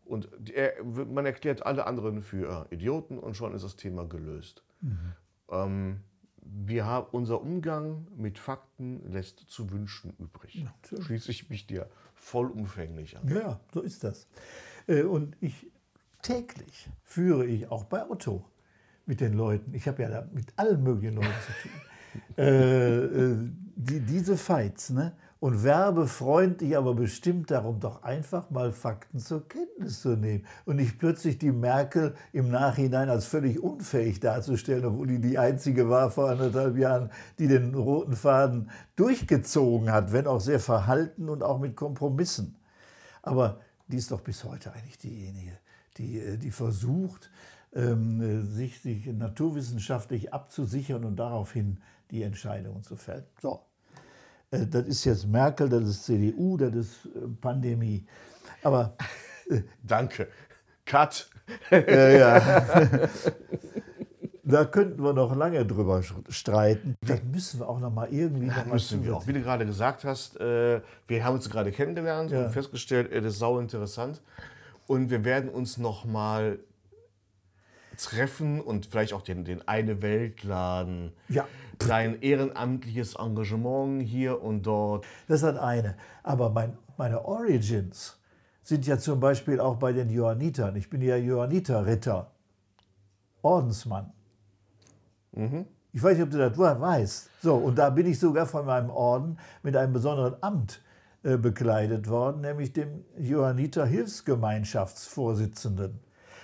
Und 0.06 0.30
er, 0.54 0.84
man 0.84 1.26
erklärt 1.26 1.66
alle 1.66 1.88
anderen 1.88 2.22
für 2.22 2.68
Idioten 2.70 3.18
und 3.18 3.36
schon 3.36 3.54
ist 3.56 3.64
das 3.64 3.76
Thema 3.76 4.06
gelöst. 4.06 4.64
Ähm, 5.50 6.02
wir 6.42 6.86
haben, 6.86 7.08
unser 7.12 7.42
Umgang 7.42 8.08
mit 8.16 8.38
Fakten 8.38 9.12
lässt 9.12 9.40
zu 9.50 9.72
wünschen 9.72 10.14
übrig. 10.20 10.64
Schließe 11.02 11.32
ich 11.32 11.50
mich 11.50 11.66
dir 11.66 11.90
vollumfänglich 12.14 13.18
an. 13.18 13.28
Ja, 13.28 13.60
so 13.74 13.82
ist 13.82 14.04
das. 14.04 14.28
Äh, 14.88 15.04
Und 15.04 15.36
ich 15.42 15.72
täglich 16.22 16.90
führe 17.04 17.46
ich 17.46 17.70
auch 17.72 17.86
bei 17.86 18.08
Otto 18.08 18.46
mit 19.06 19.22
den 19.22 19.34
Leuten. 19.34 19.74
Ich 19.74 19.88
habe 19.88 20.04
ja 20.04 20.10
da 20.10 20.28
mit 20.34 20.48
allen 20.56 20.84
möglichen 20.84 21.16
Leuten 21.16 21.28
zu 21.46 21.68
tun. 21.68 21.82
äh, 22.38 23.04
äh, 23.04 23.38
die, 23.76 24.00
diese 24.00 24.38
Fights, 24.38 24.90
ne? 24.90 25.14
Und 25.42 25.64
werbe 25.64 26.08
freundlich, 26.08 26.76
aber 26.76 26.96
bestimmt 26.96 27.52
darum, 27.52 27.80
doch 27.80 28.02
einfach 28.02 28.50
mal 28.50 28.72
Fakten 28.72 29.20
zur 29.20 29.48
Kenntnis 29.48 30.02
zu 30.02 30.16
nehmen. 30.16 30.46
Und 30.64 30.78
nicht 30.78 30.98
plötzlich 30.98 31.38
die 31.38 31.52
Merkel 31.52 32.16
im 32.32 32.50
Nachhinein 32.50 33.10
als 33.10 33.26
völlig 33.26 33.62
unfähig 33.62 34.20
darzustellen, 34.20 34.86
obwohl 34.86 35.06
die 35.06 35.20
die 35.20 35.38
einzige 35.38 35.88
war 35.88 36.10
vor 36.10 36.30
anderthalb 36.32 36.78
Jahren, 36.78 37.12
die 37.38 37.48
den 37.48 37.76
roten 37.76 38.16
Faden 38.16 38.72
durchgezogen 38.96 39.92
hat, 39.92 40.14
wenn 40.14 40.26
auch 40.26 40.42
sehr 40.42 40.60
verhalten 40.60 41.30
und 41.30 41.44
auch 41.44 41.60
mit 41.60 41.76
Kompromissen. 41.76 42.56
Aber 43.22 43.60
die 43.88 43.98
ist 43.98 44.10
doch 44.12 44.22
bis 44.22 44.44
heute 44.46 44.74
eigentlich 44.74 44.98
diejenige, 44.98 45.60
die, 45.98 46.20
äh, 46.20 46.38
die 46.38 46.52
versucht, 46.52 47.30
sich, 47.76 48.80
sich 48.80 49.06
naturwissenschaftlich 49.08 50.34
abzusichern 50.34 51.04
und 51.04 51.18
daraufhin 51.18 51.82
die 52.10 52.24
Entscheidungen 52.24 52.84
zu 52.84 52.96
fällen. 52.96 53.26
So, 53.42 53.62
Äh, 54.52 54.66
das 54.68 54.86
ist 54.88 55.04
jetzt 55.06 55.28
Merkel, 55.28 55.68
das 55.68 55.84
ist 55.84 56.06
CDU, 56.06 56.56
das 56.56 56.74
ist 56.74 57.06
äh, 57.08 57.28
Pandemie. 57.42 58.06
Aber 58.64 58.96
Danke. 59.84 60.28
Cut. 60.86 61.30
äh, 61.72 62.20
ja, 62.20 62.40
da 64.44 64.66
könnten 64.66 65.04
wir 65.04 65.14
noch 65.14 65.36
lange 65.36 65.66
drüber 65.66 66.02
streiten. 66.30 66.96
Das 67.02 67.24
müssen 67.24 67.60
wir 67.60 67.68
auch 67.68 67.80
noch 67.80 67.92
mal 67.92 68.08
irgendwie 68.12 68.48
noch 68.48 68.66
mal 68.68 68.74
Müssen 68.74 69.04
wir 69.04 69.16
auch. 69.18 69.28
Wie 69.28 69.34
du 69.34 69.42
gerade 69.42 69.66
gesagt 69.66 70.04
hast, 70.04 70.40
äh, 70.40 70.82
wir 71.08 71.26
haben 71.26 71.36
uns 71.36 71.50
gerade 71.50 71.72
kennengelernt 71.72 72.32
Ja. 72.32 72.46
und 72.46 72.52
festgestellt, 72.52 73.12
äh, 73.12 73.22
das 73.22 73.34
ist 73.34 73.40
sau 73.40 73.60
interessant. 73.60 74.22
Und 74.88 75.10
wir 75.10 75.24
werden 75.26 75.50
uns 75.50 75.78
noch 75.80 76.06
mal 76.06 76.60
treffen 77.98 78.62
und 78.62 78.88
vielleicht 78.88 79.14
auch 79.14 79.22
den, 79.22 79.46
den 79.46 79.68
Eine 79.68 80.02
Weltladen, 80.02 81.14
Ja. 81.30 81.48
dein 81.80 82.22
ehrenamtliches 82.22 83.16
Engagement 83.16 84.02
hier 84.04 84.42
und 84.42 84.64
dort. 84.64 85.06
Das 85.28 85.38
ist 85.38 85.44
das 85.44 85.58
eine. 85.58 85.96
Aber 86.24 86.50
mein, 86.50 86.78
meine 86.98 87.24
Origins 87.26 88.20
sind 88.64 88.86
ja 88.88 88.98
zum 88.98 89.20
Beispiel 89.20 89.60
auch 89.60 89.76
bei 89.78 89.94
den 89.94 90.10
Johannitern. 90.10 90.76
Ich 90.76 90.90
bin 90.90 91.02
ja 91.02 91.16
Johanniter-Ritter, 91.18 92.32
Ordensmann. 93.42 94.12
Ich 95.92 96.02
weiß 96.02 96.18
nicht, 96.18 96.24
ob 96.24 96.32
du 96.32 96.38
das 96.38 96.58
weißt. 96.58 97.30
So, 97.42 97.56
und 97.56 97.78
da 97.78 97.90
bin 97.90 98.06
ich 98.08 98.18
sogar 98.20 98.46
von 98.46 98.66
meinem 98.66 98.90
Orden 98.90 99.38
mit 99.64 99.76
einem 99.76 99.92
besonderen 99.94 100.36
Amt 100.42 100.82
äh, 101.24 101.38
bekleidet 101.38 102.10
worden, 102.10 102.42
nämlich 102.42 102.74
dem 102.74 103.04
Johanniter 103.18 103.86
Hilfsgemeinschaftsvorsitzenden. 103.86 106.00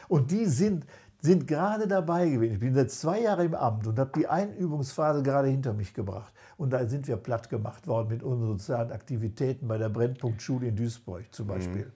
Und 0.07 0.31
die 0.31 0.45
sind, 0.45 0.85
sind 1.21 1.47
gerade 1.47 1.87
dabei 1.87 2.29
gewesen. 2.29 2.53
Ich 2.53 2.59
bin 2.59 2.73
seit 2.73 2.89
zwei 2.91 3.21
Jahren 3.21 3.45
im 3.45 3.53
Amt 3.55 3.85
und 3.85 3.99
habe 3.99 4.11
die 4.15 4.27
Einübungsphase 4.27 5.21
gerade 5.21 5.47
hinter 5.49 5.73
mich 5.73 5.93
gebracht. 5.93 6.33
Und 6.57 6.71
da 6.71 6.85
sind 6.87 7.07
wir 7.07 7.15
platt 7.17 7.49
gemacht 7.49 7.87
worden 7.87 8.09
mit 8.09 8.23
unseren 8.23 8.57
sozialen 8.57 8.91
Aktivitäten 8.91 9.67
bei 9.67 9.77
der 9.77 9.89
Brennpunktschule 9.89 10.67
in 10.67 10.75
Duisburg 10.75 11.25
zum 11.31 11.47
Beispiel. 11.47 11.91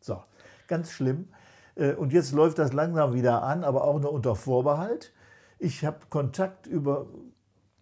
So, 0.00 0.22
ganz 0.66 0.90
schlimm. 0.90 1.28
Äh, 1.74 1.92
Und 1.92 2.12
jetzt 2.12 2.32
läuft 2.32 2.58
das 2.58 2.72
langsam 2.72 3.12
wieder 3.12 3.42
an, 3.42 3.64
aber 3.64 3.84
auch 3.84 4.00
nur 4.00 4.12
unter 4.12 4.34
Vorbehalt. 4.34 5.12
Ich 5.58 5.84
habe 5.84 5.98
Kontakt 6.08 6.66
über, 6.66 7.06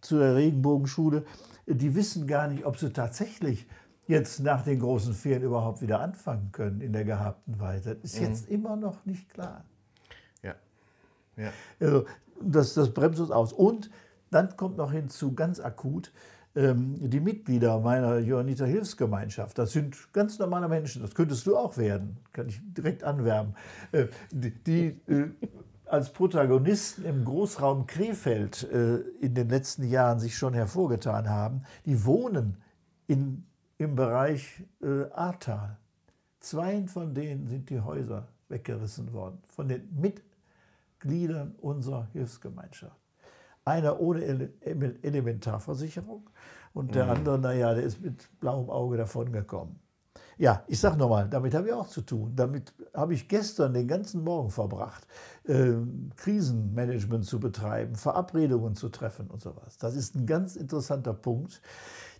zu 0.00 0.18
der 0.18 0.34
Regenbogenschule. 0.34 1.24
Die 1.66 1.94
wissen 1.94 2.26
gar 2.26 2.48
nicht, 2.48 2.64
ob 2.64 2.76
sie 2.76 2.92
tatsächlich 2.92 3.68
jetzt 4.08 4.40
nach 4.40 4.62
den 4.62 4.80
großen 4.80 5.14
Ferien 5.14 5.42
überhaupt 5.44 5.80
wieder 5.80 6.00
anfangen 6.00 6.50
können 6.50 6.80
in 6.80 6.92
der 6.92 7.04
gehabten 7.04 7.60
Weise. 7.60 7.94
Das 7.94 8.14
ist 8.14 8.18
jetzt 8.20 8.48
immer 8.48 8.74
noch 8.74 9.04
nicht 9.04 9.28
klar. 9.28 9.64
Ja. 11.38 11.52
Also 11.80 12.04
das, 12.42 12.74
das 12.74 12.92
bremst 12.92 13.20
uns 13.20 13.30
aus. 13.30 13.52
Und 13.52 13.90
dann 14.30 14.56
kommt 14.56 14.76
noch 14.76 14.92
hinzu, 14.92 15.34
ganz 15.34 15.60
akut, 15.60 16.12
ähm, 16.54 16.96
die 17.10 17.20
Mitglieder 17.20 17.78
meiner 17.80 18.18
Johanniter 18.18 18.66
Hilfsgemeinschaft. 18.66 19.58
Das 19.58 19.72
sind 19.72 20.12
ganz 20.12 20.38
normale 20.38 20.68
Menschen. 20.68 21.02
Das 21.02 21.14
könntest 21.14 21.46
du 21.46 21.56
auch 21.56 21.76
werden. 21.76 22.18
Kann 22.32 22.48
ich 22.48 22.60
direkt 22.64 23.04
anwerben. 23.04 23.54
Äh, 23.92 24.06
die 24.32 25.00
äh, 25.06 25.30
als 25.86 26.12
Protagonisten 26.12 27.04
im 27.04 27.24
Großraum 27.24 27.86
Krefeld 27.86 28.64
äh, 28.70 28.96
in 29.20 29.34
den 29.34 29.48
letzten 29.48 29.84
Jahren 29.84 30.18
sich 30.18 30.36
schon 30.36 30.52
hervorgetan 30.52 31.30
haben, 31.30 31.62
die 31.86 32.04
wohnen 32.04 32.58
in, 33.06 33.46
im 33.78 33.94
Bereich 33.94 34.64
Ahrtal. 35.14 35.78
Zwei 36.40 36.86
von 36.86 37.14
denen 37.14 37.46
sind 37.46 37.70
die 37.70 37.80
Häuser 37.80 38.28
weggerissen 38.48 39.12
worden, 39.12 39.38
von 39.46 39.68
den 39.68 39.88
Mitgliedern 40.98 41.54
unserer 41.60 42.08
Hilfsgemeinschaft. 42.12 42.96
Einer 43.64 44.00
ohne 44.00 44.22
Ele 44.24 44.52
Ele- 44.60 45.02
Elementarversicherung 45.02 46.28
und 46.72 46.94
der 46.94 47.08
andere, 47.08 47.38
naja, 47.38 47.74
der 47.74 47.84
ist 47.84 48.00
mit 48.00 48.28
blauem 48.40 48.70
Auge 48.70 48.96
davongekommen. 48.96 49.78
Ja, 50.38 50.62
ich 50.68 50.78
sage 50.78 50.96
nochmal, 50.96 51.28
damit 51.28 51.52
habe 51.54 51.66
ich 51.66 51.72
auch 51.72 51.88
zu 51.88 52.00
tun. 52.00 52.32
Damit 52.36 52.72
habe 52.94 53.12
ich 53.12 53.28
gestern 53.28 53.74
den 53.74 53.88
ganzen 53.88 54.22
Morgen 54.22 54.50
verbracht, 54.50 55.06
äh, 55.44 55.72
Krisenmanagement 56.16 57.24
zu 57.24 57.40
betreiben, 57.40 57.96
Verabredungen 57.96 58.76
zu 58.76 58.88
treffen 58.88 59.28
und 59.28 59.42
sowas. 59.42 59.78
Das 59.78 59.96
ist 59.96 60.14
ein 60.14 60.26
ganz 60.26 60.54
interessanter 60.54 61.12
Punkt. 61.12 61.60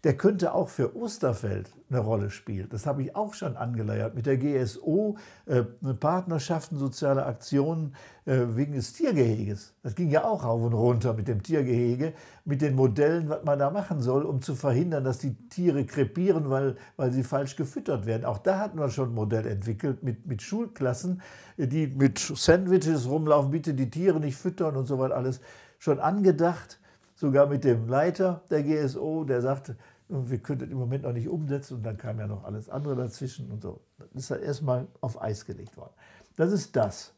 Der 0.05 0.17
könnte 0.17 0.55
auch 0.55 0.69
für 0.69 0.97
Osterfeld 0.97 1.71
eine 1.91 2.01
Rolle 2.01 2.31
spielen. 2.31 2.69
Das 2.71 2.87
habe 2.87 3.03
ich 3.03 3.17
auch 3.17 3.35
schon 3.35 3.57
angeleiert 3.57 4.15
mit 4.15 4.27
der 4.27 4.37
GSO, 4.37 5.17
äh, 5.47 5.63
Partnerschaften, 5.63 6.77
soziale 6.77 7.25
Aktionen 7.27 7.95
äh, 8.27 8.41
wegen 8.51 8.75
des 8.75 8.93
Tiergeheges. 8.93 9.75
Das 9.83 9.95
ging 9.95 10.11
ja 10.11 10.25
auch 10.25 10.45
rauf 10.45 10.63
und 10.63 10.75
runter 10.75 11.15
mit 11.15 11.29
dem 11.29 11.43
Tiergehege, 11.43 12.13
mit 12.45 12.61
den 12.61 12.75
Modellen, 12.75 13.29
was 13.29 13.45
man 13.45 13.59
da 13.59 13.71
machen 13.71 14.01
soll, 14.01 14.25
um 14.25 14.43
zu 14.43 14.55
verhindern, 14.55 15.05
dass 15.05 15.19
die 15.19 15.35
Tiere 15.49 15.85
krepieren, 15.85 16.51
weil, 16.51 16.77
weil 16.97 17.11
sie 17.13 17.25
falsch 17.25 17.57
gefüttert 17.57 18.07
werden. 18.07 18.25
Auch 18.25 18.39
da 18.39 18.59
hatten 18.59 18.79
wir 18.79 18.91
schon 18.91 19.11
ein 19.11 19.15
Modell 19.15 19.47
entwickelt 19.47 20.03
mit, 20.03 20.27
mit 20.27 20.43
Schulklassen, 20.43 21.23
die 21.57 21.87
mit 21.87 22.19
Sandwiches 22.19 23.09
rumlaufen, 23.09 23.51
bitte 23.51 23.75
die 23.75 23.91
Tiere 23.91 24.21
nicht 24.21 24.37
füttern 24.37 24.77
und 24.77 24.87
so 24.87 24.99
weiter 24.99 25.17
alles. 25.17 25.41
Schon 25.79 26.01
angedacht, 26.01 26.79
sogar 27.15 27.47
mit 27.47 27.65
dem 27.65 27.89
Leiter 27.89 28.43
der 28.51 28.63
GSO, 28.63 29.25
der 29.25 29.41
sagte, 29.43 29.77
wir 30.09 30.39
können 30.39 30.61
das 30.61 30.71
im 30.71 30.79
Moment 30.79 31.05
noch 31.05 31.13
nicht 31.13 31.29
umsetzen 31.29 31.75
und 31.75 31.83
dann 31.83 31.99
kam 31.99 32.19
ja 32.19 32.27
noch 32.27 32.45
alles 32.45 32.69
andere 32.69 32.97
dazwischen 32.97 33.51
und 33.51 33.63
so. 33.63 33.81
Das 33.99 34.09
ist 34.15 34.31
dann 34.31 34.43
erstmal 34.43 34.87
auf 35.01 35.21
Eis 35.21 35.45
gelegt 35.45 35.77
worden. 35.77 35.93
Das 36.37 36.53
ist 36.53 36.75
das 36.77 37.13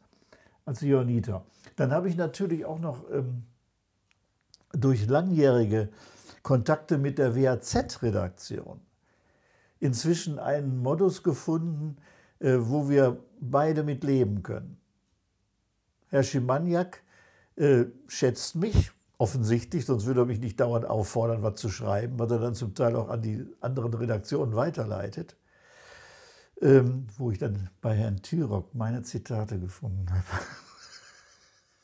als 0.65 0.81
Johanniter. 0.81 1.45
Dann 1.75 1.91
habe 1.91 2.09
ich 2.09 2.17
natürlich 2.17 2.65
auch 2.65 2.79
noch 2.79 3.09
ähm, 3.09 3.43
durch 4.73 5.07
langjährige 5.07 5.89
Kontakte 6.43 6.97
mit 6.97 7.17
der 7.17 7.35
WAZ-Redaktion 7.35 8.81
inzwischen 9.79 10.37
einen 10.39 10.77
Modus 10.77 11.23
gefunden, 11.23 11.97
äh, 12.39 12.57
wo 12.59 12.89
wir 12.89 13.17
beide 13.39 13.83
mit 13.83 14.03
leben 14.03 14.43
können. 14.43 14.77
Herr 16.09 16.23
Schimaniak 16.23 17.03
äh, 17.55 17.85
schätzt 18.07 18.55
mich 18.55 18.91
offensichtlich, 19.21 19.85
sonst 19.85 20.07
würde 20.07 20.21
er 20.21 20.25
mich 20.25 20.39
nicht 20.39 20.59
dauernd 20.59 20.85
auffordern, 20.85 21.43
was 21.43 21.53
zu 21.59 21.69
schreiben, 21.69 22.17
was 22.17 22.31
er 22.31 22.39
dann 22.39 22.55
zum 22.55 22.73
Teil 22.73 22.95
auch 22.95 23.07
an 23.07 23.21
die 23.21 23.45
anderen 23.61 23.93
Redaktionen 23.93 24.55
weiterleitet. 24.55 25.37
Ähm, 26.59 27.05
wo 27.17 27.29
ich 27.29 27.37
dann 27.37 27.69
bei 27.81 27.93
Herrn 27.93 28.23
Thürock 28.23 28.73
meine 28.73 29.03
Zitate 29.03 29.59
gefunden 29.59 30.07
habe. 30.09 30.25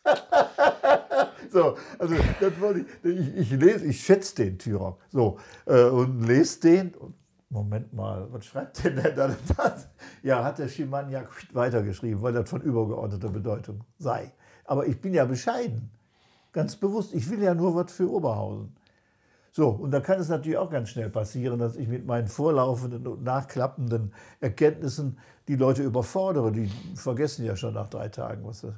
so, 1.51 1.77
also 1.99 2.15
das 2.39 2.59
wollte 2.59 2.85
ich, 3.03 3.11
ich, 3.11 3.37
ich 3.37 3.51
lese, 3.51 3.85
ich 3.85 4.03
schätze 4.03 4.35
den 4.35 4.57
Thürock. 4.57 4.99
So, 5.11 5.37
äh, 5.67 5.83
und 5.83 6.23
lese 6.23 6.59
den. 6.61 6.95
Moment 7.49 7.93
mal, 7.93 8.27
was 8.31 8.45
schreibt 8.45 8.83
denn 8.83 8.95
der 8.97 9.11
da? 9.11 9.35
Das? 9.55 9.87
Ja, 10.21 10.43
hat 10.43 10.57
der 10.59 10.67
Schimaniak 10.67 11.29
weitergeschrieben, 11.53 12.21
weil 12.21 12.33
das 12.33 12.49
von 12.49 12.61
übergeordneter 12.61 13.29
Bedeutung 13.29 13.83
sei. 13.99 14.33
Aber 14.65 14.85
ich 14.85 14.99
bin 14.99 15.13
ja 15.13 15.23
bescheiden, 15.23 15.96
ganz 16.57 16.75
bewusst. 16.75 17.13
Ich 17.13 17.29
will 17.29 17.43
ja 17.43 17.53
nur 17.53 17.75
was 17.75 17.91
für 17.91 18.09
Oberhausen. 18.11 18.75
So, 19.51 19.69
und 19.69 19.91
da 19.91 19.99
kann 19.99 20.19
es 20.19 20.27
natürlich 20.27 20.57
auch 20.57 20.71
ganz 20.71 20.89
schnell 20.89 21.09
passieren, 21.11 21.59
dass 21.59 21.75
ich 21.75 21.87
mit 21.87 22.07
meinen 22.07 22.27
vorlaufenden 22.27 23.05
und 23.05 23.23
nachklappenden 23.23 24.11
Erkenntnissen 24.39 25.19
die 25.47 25.55
Leute 25.55 25.83
überfordere. 25.83 26.51
Die 26.51 26.67
vergessen 26.95 27.45
ja 27.45 27.55
schon 27.55 27.75
nach 27.75 27.89
drei 27.89 28.09
Tagen, 28.09 28.43
was 28.43 28.61
sie 28.61 28.73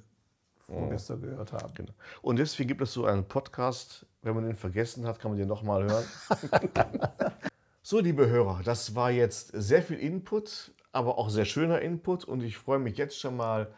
vorgestern 0.57 1.21
gehört 1.21 1.53
haben. 1.53 1.73
Genau. 1.73 1.93
Und 2.21 2.37
deswegen 2.37 2.67
gibt 2.67 2.81
es 2.81 2.91
so 2.91 3.05
einen 3.05 3.23
Podcast. 3.23 4.05
Wenn 4.23 4.35
man 4.35 4.43
den 4.43 4.57
vergessen 4.57 5.07
hat, 5.07 5.19
kann 5.19 5.31
man 5.31 5.37
den 5.37 5.47
nochmal 5.47 5.85
hören. 5.85 6.05
so, 7.81 7.99
liebe 7.99 8.27
Hörer, 8.27 8.59
das 8.65 8.93
war 8.93 9.09
jetzt 9.09 9.51
sehr 9.53 9.81
viel 9.81 9.97
Input, 9.97 10.73
aber 10.91 11.17
auch 11.17 11.29
sehr 11.29 11.45
schöner 11.45 11.79
Input. 11.79 12.25
Und 12.25 12.43
ich 12.43 12.57
freue 12.57 12.79
mich 12.79 12.97
jetzt 12.97 13.17
schon 13.17 13.37
mal 13.37 13.71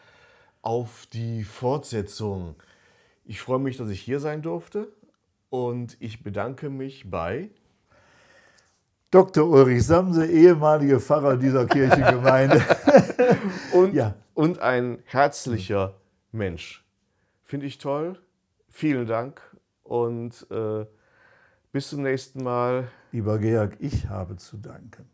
auf 0.63 1.05
die 1.13 1.43
Fortsetzung. 1.43 2.55
Ich 3.25 3.39
freue 3.41 3.59
mich, 3.59 3.77
dass 3.77 3.89
ich 3.89 4.01
hier 4.01 4.19
sein 4.19 4.41
durfte. 4.41 4.91
Und 5.49 5.97
ich 5.99 6.23
bedanke 6.23 6.69
mich 6.69 7.09
bei 7.09 7.49
Dr. 9.11 9.47
Ulrich 9.49 9.85
Samse, 9.85 10.25
ehemaliger 10.25 10.99
Pfarrer 10.99 11.35
dieser 11.35 11.65
Kirchengemeinde. 11.65 12.63
und, 13.73 13.93
Ja. 13.93 14.15
und 14.33 14.59
ein 14.59 14.99
herzlicher 15.05 15.95
Mensch. 16.31 16.85
Finde 17.43 17.65
ich 17.65 17.77
toll. 17.77 18.17
Vielen 18.69 19.05
Dank 19.05 19.41
und 19.83 20.47
äh, 20.49 20.85
bis 21.73 21.89
zum 21.89 22.03
nächsten 22.03 22.41
Mal. 22.41 22.87
Lieber 23.11 23.37
Georg, 23.37 23.75
ich 23.79 24.07
habe 24.07 24.37
zu 24.37 24.55
danken. 24.55 25.09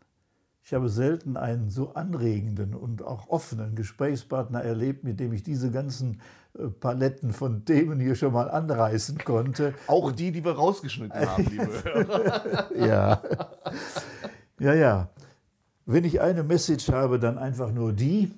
Ich 0.68 0.74
habe 0.74 0.90
selten 0.90 1.38
einen 1.38 1.70
so 1.70 1.94
anregenden 1.94 2.74
und 2.74 3.02
auch 3.02 3.30
offenen 3.30 3.74
Gesprächspartner 3.74 4.60
erlebt, 4.60 5.02
mit 5.02 5.18
dem 5.18 5.32
ich 5.32 5.42
diese 5.42 5.70
ganzen 5.70 6.20
äh, 6.58 6.68
Paletten 6.68 7.32
von 7.32 7.64
Themen 7.64 7.98
hier 8.00 8.14
schon 8.14 8.34
mal 8.34 8.50
anreißen 8.50 9.16
konnte. 9.24 9.72
Auch 9.86 10.12
die, 10.12 10.30
die 10.30 10.44
wir 10.44 10.52
rausgeschnitten 10.52 11.26
haben, 11.26 11.46
liebe 11.46 11.84
Hörer. 11.84 12.68
Ja. 12.76 13.22
Ja, 14.58 14.74
ja. 14.74 15.08
Wenn 15.86 16.04
ich 16.04 16.20
eine 16.20 16.42
Message 16.42 16.90
habe, 16.90 17.18
dann 17.18 17.38
einfach 17.38 17.72
nur 17.72 17.94
die. 17.94 18.34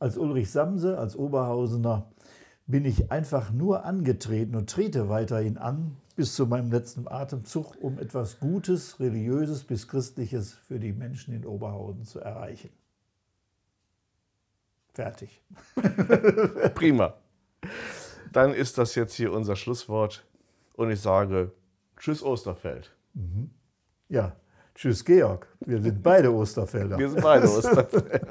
Als 0.00 0.18
Ulrich 0.18 0.50
Samse, 0.50 0.98
als 0.98 1.14
Oberhausener, 1.14 2.10
bin 2.66 2.84
ich 2.84 3.12
einfach 3.12 3.52
nur 3.52 3.84
angetreten 3.84 4.56
und 4.56 4.68
trete 4.68 5.08
weiterhin 5.08 5.58
an 5.58 5.96
bis 6.16 6.34
zu 6.34 6.46
meinem 6.46 6.70
letzten 6.70 7.08
Atemzug, 7.08 7.76
um 7.80 7.98
etwas 7.98 8.38
Gutes, 8.38 9.00
Religiöses 9.00 9.64
bis 9.64 9.88
Christliches 9.88 10.52
für 10.52 10.78
die 10.78 10.92
Menschen 10.92 11.34
in 11.34 11.46
Oberhausen 11.46 12.04
zu 12.04 12.20
erreichen. 12.20 12.70
Fertig. 14.92 15.42
Prima. 16.74 17.14
Dann 18.30 18.52
ist 18.52 18.78
das 18.78 18.94
jetzt 18.94 19.14
hier 19.14 19.32
unser 19.32 19.56
Schlusswort 19.56 20.24
und 20.74 20.90
ich 20.90 21.00
sage 21.00 21.52
Tschüss 21.96 22.22
Osterfeld. 22.22 22.94
Ja, 24.08 24.36
tschüss 24.74 25.04
Georg. 25.04 25.46
Wir 25.60 25.80
sind 25.80 26.02
beide 26.02 26.32
Osterfelder. 26.32 26.98
Wir 26.98 27.08
sind 27.08 27.22
beide 27.22 27.48
Osterfeld. 27.58 28.26